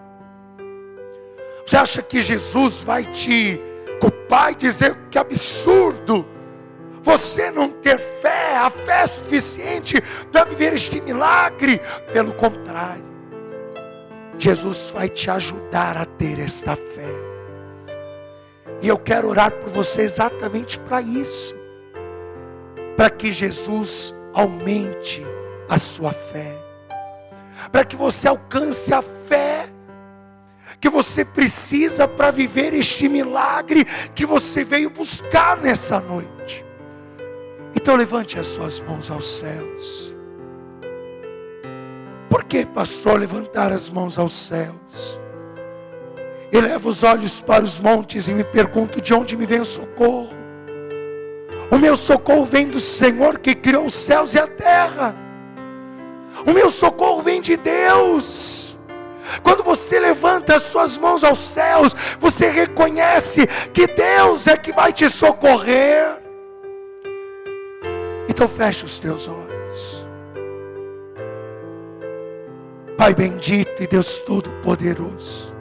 Você 1.66 1.76
acha 1.76 2.00
que 2.00 2.22
Jesus 2.22 2.82
vai 2.82 3.04
te 3.04 3.60
culpar 4.00 4.52
e 4.52 4.54
dizer 4.54 4.96
que 5.10 5.18
absurdo 5.18 6.26
você 7.02 7.50
não 7.50 7.68
ter 7.68 7.98
fé, 7.98 8.56
a 8.56 8.70
fé 8.70 9.06
suficiente 9.06 10.02
para 10.32 10.44
viver 10.44 10.72
este 10.72 11.02
milagre? 11.02 11.78
Pelo 12.14 12.32
contrário, 12.32 13.04
Jesus 14.38 14.90
vai 14.90 15.10
te 15.10 15.30
ajudar 15.30 15.98
a 15.98 16.06
ter 16.06 16.38
esta 16.38 16.74
fé. 16.74 17.14
E 18.80 18.88
eu 18.88 18.96
quero 18.96 19.28
orar 19.28 19.52
por 19.52 19.68
você 19.68 20.00
exatamente 20.00 20.78
para 20.78 21.02
isso. 21.02 21.54
Para 22.96 23.10
que 23.10 23.30
Jesus 23.34 24.15
aumente 24.36 25.24
a 25.66 25.78
sua 25.78 26.12
fé, 26.12 26.54
para 27.72 27.86
que 27.86 27.96
você 27.96 28.28
alcance 28.28 28.92
a 28.92 29.00
fé 29.00 29.70
que 30.78 30.90
você 30.90 31.24
precisa 31.24 32.06
para 32.06 32.30
viver 32.30 32.74
este 32.74 33.08
milagre 33.08 33.86
que 34.14 34.26
você 34.26 34.62
veio 34.62 34.90
buscar 34.90 35.56
nessa 35.56 35.98
noite. 36.00 36.62
Então 37.74 37.96
levante 37.96 38.38
as 38.38 38.46
suas 38.46 38.78
mãos 38.80 39.10
aos 39.10 39.26
céus. 39.26 40.14
Por 42.28 42.44
que, 42.44 42.66
pastor, 42.66 43.18
levantar 43.18 43.72
as 43.72 43.88
mãos 43.88 44.18
aos 44.18 44.34
céus? 44.34 45.22
Eleva 46.52 46.88
os 46.90 47.02
olhos 47.02 47.40
para 47.40 47.64
os 47.64 47.80
montes 47.80 48.28
e 48.28 48.34
me 48.34 48.44
pergunto 48.44 49.00
de 49.00 49.14
onde 49.14 49.34
me 49.34 49.46
vem 49.46 49.62
o 49.62 49.64
socorro. 49.64 50.45
O 51.70 51.78
meu 51.78 51.96
socorro 51.96 52.44
vem 52.44 52.68
do 52.68 52.78
Senhor 52.78 53.38
que 53.38 53.54
criou 53.54 53.86
os 53.86 53.94
céus 53.94 54.34
e 54.34 54.38
a 54.38 54.46
terra. 54.46 55.14
O 56.46 56.52
meu 56.52 56.70
socorro 56.70 57.22
vem 57.22 57.40
de 57.40 57.56
Deus. 57.56 58.76
Quando 59.42 59.64
você 59.64 59.98
levanta 59.98 60.56
as 60.56 60.62
suas 60.62 60.96
mãos 60.96 61.24
aos 61.24 61.38
céus, 61.38 61.94
você 62.20 62.48
reconhece 62.48 63.46
que 63.72 63.86
Deus 63.86 64.46
é 64.46 64.56
que 64.56 64.72
vai 64.72 64.92
te 64.92 65.08
socorrer. 65.10 66.22
Então 68.28 68.46
feche 68.46 68.84
os 68.84 68.98
teus 68.98 69.28
olhos. 69.28 70.06
Pai 72.96 73.12
bendito 73.12 73.82
e 73.82 73.86
Deus 73.86 74.18
Todo-Poderoso, 74.20 75.54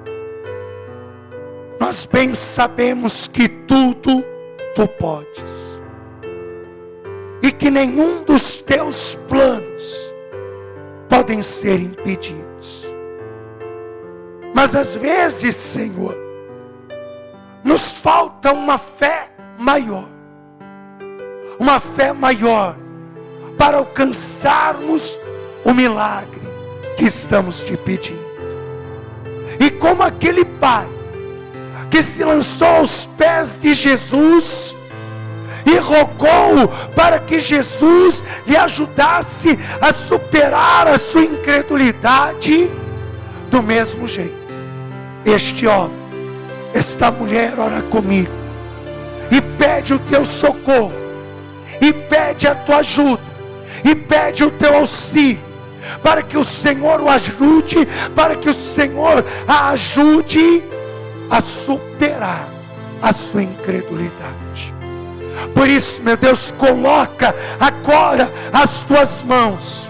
nós 1.80 2.06
bem 2.06 2.34
sabemos 2.34 3.28
que 3.28 3.50
tudo 3.50 4.24
tu 4.74 4.88
podes 4.88 5.65
e 7.46 7.52
que 7.52 7.70
nenhum 7.70 8.24
dos 8.24 8.58
teus 8.58 9.14
planos 9.30 10.12
podem 11.08 11.44
ser 11.44 11.80
impedidos. 11.80 12.92
Mas 14.52 14.74
às 14.74 14.96
vezes, 14.96 15.56
Senhor, 15.56 16.18
nos 17.64 18.00
falta 18.00 18.52
uma 18.52 18.80
fé 18.80 19.30
maior, 19.60 20.10
uma 21.60 21.80
fé 21.80 22.14
maior 22.14 22.76
para 23.60 23.78
alcançarmos 23.78 25.20
o 25.64 25.72
milagre 25.72 26.42
que 26.98 27.06
estamos 27.06 27.62
te 27.64 27.78
pedindo. 27.78 28.26
E 29.60 29.70
como 29.70 30.02
aquele 30.02 30.44
pai 30.44 30.88
que 31.92 32.02
se 32.02 32.24
lançou 32.24 32.68
aos 32.68 33.06
pés 33.06 33.56
de 33.56 33.76
Jesus, 33.76 34.76
e 35.66 35.78
rogou 35.78 36.68
para 36.96 37.20
que 37.20 37.40
Jesus 37.40 38.24
lhe 38.46 38.56
ajudasse 38.56 39.58
a 39.82 39.92
superar 39.92 40.88
a 40.88 41.00
sua 41.00 41.24
incredulidade 41.24 42.70
do 43.50 43.64
mesmo 43.64 44.08
jeito. 44.08 44.46
Este 45.26 45.66
homem, 45.66 45.98
esta 46.74 47.10
mulher 47.10 47.54
ora 47.58 47.82
comigo 47.82 48.46
e 49.32 49.42
pede 49.42 49.94
o 49.94 50.00
teu 50.00 50.24
socorro, 50.24 50.94
e 51.82 51.92
pede 51.92 52.48
a 52.48 52.56
tua 52.56 52.78
ajuda, 52.78 53.22
e 53.84 53.96
pede 53.96 54.44
o 54.44 54.52
teu 54.52 54.76
auxílio, 54.76 55.40
para 56.04 56.22
que 56.22 56.38
o 56.38 56.44
Senhor 56.44 57.02
o 57.02 57.10
ajude, 57.10 57.88
para 58.16 58.36
que 58.36 58.50
o 58.50 58.54
Senhor 58.54 59.26
a 59.48 59.70
ajude 59.70 60.64
a 61.30 61.42
superar 61.42 62.48
a 63.02 63.12
sua 63.12 63.44
incredulidade. 63.44 64.75
Por 65.56 65.70
isso, 65.70 66.04
meu 66.04 66.18
Deus, 66.18 66.54
coloca 66.58 67.34
agora 67.58 68.30
as 68.52 68.82
tuas 68.82 69.24
mãos. 69.24 69.90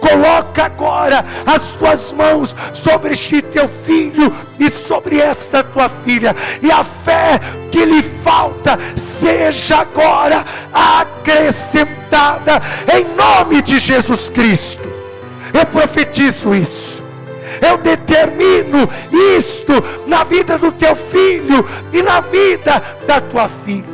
Coloca 0.00 0.64
agora 0.64 1.24
as 1.44 1.72
tuas 1.72 2.12
mãos 2.12 2.56
sobre 2.72 3.12
este 3.12 3.42
teu 3.42 3.68
filho 3.68 4.34
e 4.58 4.70
sobre 4.70 5.18
esta 5.20 5.62
tua 5.62 5.88
filha, 5.88 6.34
e 6.62 6.70
a 6.70 6.82
fé 6.82 7.38
que 7.70 7.84
lhe 7.84 8.02
falta 8.02 8.78
seja 8.96 9.80
agora 9.80 10.44
acrescentada 10.72 12.62
em 12.96 13.04
nome 13.14 13.60
de 13.60 13.78
Jesus 13.78 14.28
Cristo. 14.30 14.88
Eu 15.52 15.66
profetizo 15.66 16.54
isso. 16.54 17.02
Eu 17.60 17.76
determino 17.76 18.88
isto 19.36 19.72
na 20.06 20.24
vida 20.24 20.56
do 20.56 20.72
teu 20.72 20.96
filho 20.96 21.68
e 21.92 22.00
na 22.02 22.20
vida 22.20 22.82
da 23.06 23.20
tua 23.20 23.48
filha. 23.48 23.91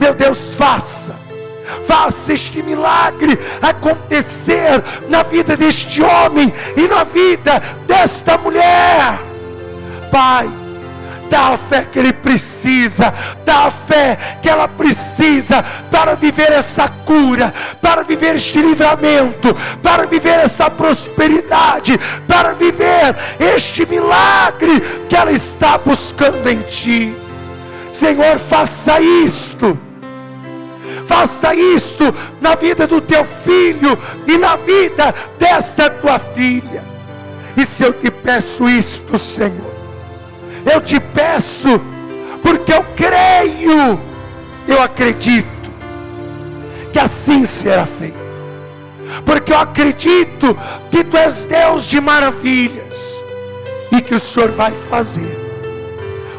Meu 0.00 0.14
Deus, 0.14 0.54
faça. 0.54 1.14
Faça 1.84 2.32
este 2.32 2.62
milagre 2.62 3.38
acontecer 3.60 4.82
na 5.08 5.22
vida 5.22 5.56
deste 5.56 6.02
homem 6.02 6.52
e 6.76 6.88
na 6.88 7.04
vida 7.04 7.62
desta 7.86 8.38
mulher. 8.38 9.20
Pai, 10.10 10.48
dá 11.28 11.48
a 11.48 11.56
fé 11.56 11.86
que 11.90 11.98
ele 11.98 12.12
precisa, 12.12 13.14
dá 13.44 13.66
a 13.66 13.70
fé 13.70 14.18
que 14.42 14.48
ela 14.48 14.66
precisa 14.66 15.64
para 15.90 16.14
viver 16.14 16.50
essa 16.50 16.88
cura, 16.88 17.52
para 17.80 18.02
viver 18.02 18.36
este 18.36 18.58
livramento, 18.58 19.54
para 19.82 20.06
viver 20.06 20.40
esta 20.40 20.70
prosperidade, 20.70 21.98
para 22.26 22.52
viver 22.52 23.14
este 23.38 23.86
milagre 23.86 24.80
que 25.08 25.14
ela 25.14 25.30
está 25.30 25.78
buscando 25.78 26.48
em 26.48 26.60
Ti. 26.62 27.14
Senhor, 27.92 28.38
faça 28.38 29.00
isto 29.00 29.89
faça 31.10 31.52
isto 31.52 32.14
na 32.40 32.54
vida 32.54 32.86
do 32.86 33.00
teu 33.00 33.24
filho 33.24 33.98
e 34.28 34.38
na 34.38 34.54
vida 34.54 35.12
desta 35.36 35.90
tua 35.90 36.20
filha. 36.20 36.84
E 37.56 37.66
se 37.66 37.82
eu 37.82 37.92
te 37.92 38.12
peço 38.12 38.68
isto, 38.68 39.18
Senhor, 39.18 39.74
eu 40.72 40.80
te 40.80 41.00
peço, 41.00 41.80
porque 42.44 42.72
eu 42.72 42.84
creio, 42.94 43.98
eu 44.68 44.80
acredito, 44.80 45.48
que 46.92 46.98
assim 47.00 47.44
será 47.44 47.86
feito. 47.86 48.20
Porque 49.26 49.52
eu 49.52 49.58
acredito 49.58 50.56
que 50.92 51.02
tu 51.02 51.16
és 51.16 51.44
Deus 51.44 51.86
de 51.86 52.00
maravilhas 52.00 53.20
e 53.90 54.00
que 54.00 54.14
o 54.14 54.20
Senhor 54.20 54.52
vai 54.52 54.70
fazer 54.88 55.36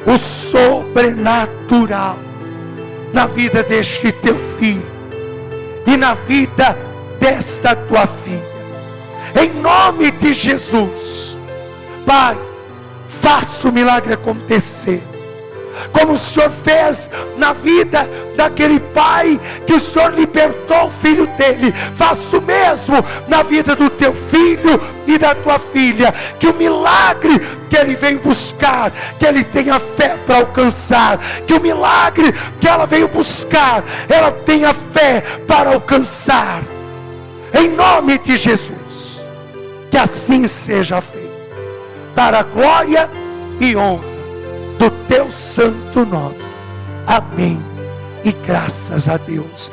o 0.07 0.17
sobrenatural 0.17 2.30
na 3.13 3.25
vida 3.25 3.63
deste 3.63 4.11
teu 4.11 4.37
filho 4.57 4.85
e 5.85 5.97
na 5.97 6.13
vida 6.13 6.77
desta 7.19 7.75
tua 7.75 8.07
filha. 8.07 8.51
Em 9.41 9.49
nome 9.61 10.11
de 10.11 10.33
Jesus, 10.33 11.37
Pai, 12.05 12.37
faça 13.21 13.69
o 13.69 13.71
milagre 13.71 14.13
acontecer 14.13 15.01
como 15.91 16.13
o 16.13 16.17
Senhor 16.17 16.49
fez 16.49 17.09
na 17.37 17.53
vida 17.53 18.07
daquele 18.35 18.79
pai 18.79 19.39
que 19.65 19.73
o 19.73 19.79
Senhor 19.79 20.13
libertou 20.13 20.85
o 20.87 20.91
filho 20.91 21.27
dele. 21.37 21.73
Faça 21.95 22.37
o 22.37 22.41
mesmo 22.41 23.03
na 23.27 23.43
vida 23.43 23.75
do 23.75 23.89
teu 23.89 24.13
filho 24.13 24.81
e 25.07 25.17
da 25.17 25.35
tua 25.35 25.59
filha. 25.59 26.13
Que 26.39 26.47
o 26.47 26.53
milagre 26.53 27.39
que 27.69 27.77
ele 27.77 27.95
veio 27.95 28.19
buscar, 28.19 28.91
que 29.19 29.25
ele 29.25 29.43
tenha 29.43 29.79
fé 29.79 30.17
para 30.25 30.37
alcançar. 30.37 31.17
Que 31.45 31.53
o 31.53 31.61
milagre 31.61 32.33
que 32.59 32.67
ela 32.67 32.85
veio 32.85 33.07
buscar, 33.07 33.83
ela 34.09 34.31
tenha 34.31 34.73
fé 34.73 35.21
para 35.47 35.71
alcançar. 35.71 36.61
Em 37.53 37.67
nome 37.67 38.17
de 38.17 38.37
Jesus, 38.37 39.23
que 39.89 39.97
assim 39.97 40.47
seja 40.47 41.01
feito, 41.01 41.29
para 42.15 42.39
a 42.39 42.43
glória 42.43 43.09
e 43.59 43.75
honra 43.75 44.10
do 44.81 44.89
teu 45.07 45.29
santo 45.29 46.03
nome. 46.07 46.39
Amém. 47.05 47.61
E 48.25 48.31
graças 48.31 49.07
a 49.07 49.17
Deus. 49.17 49.69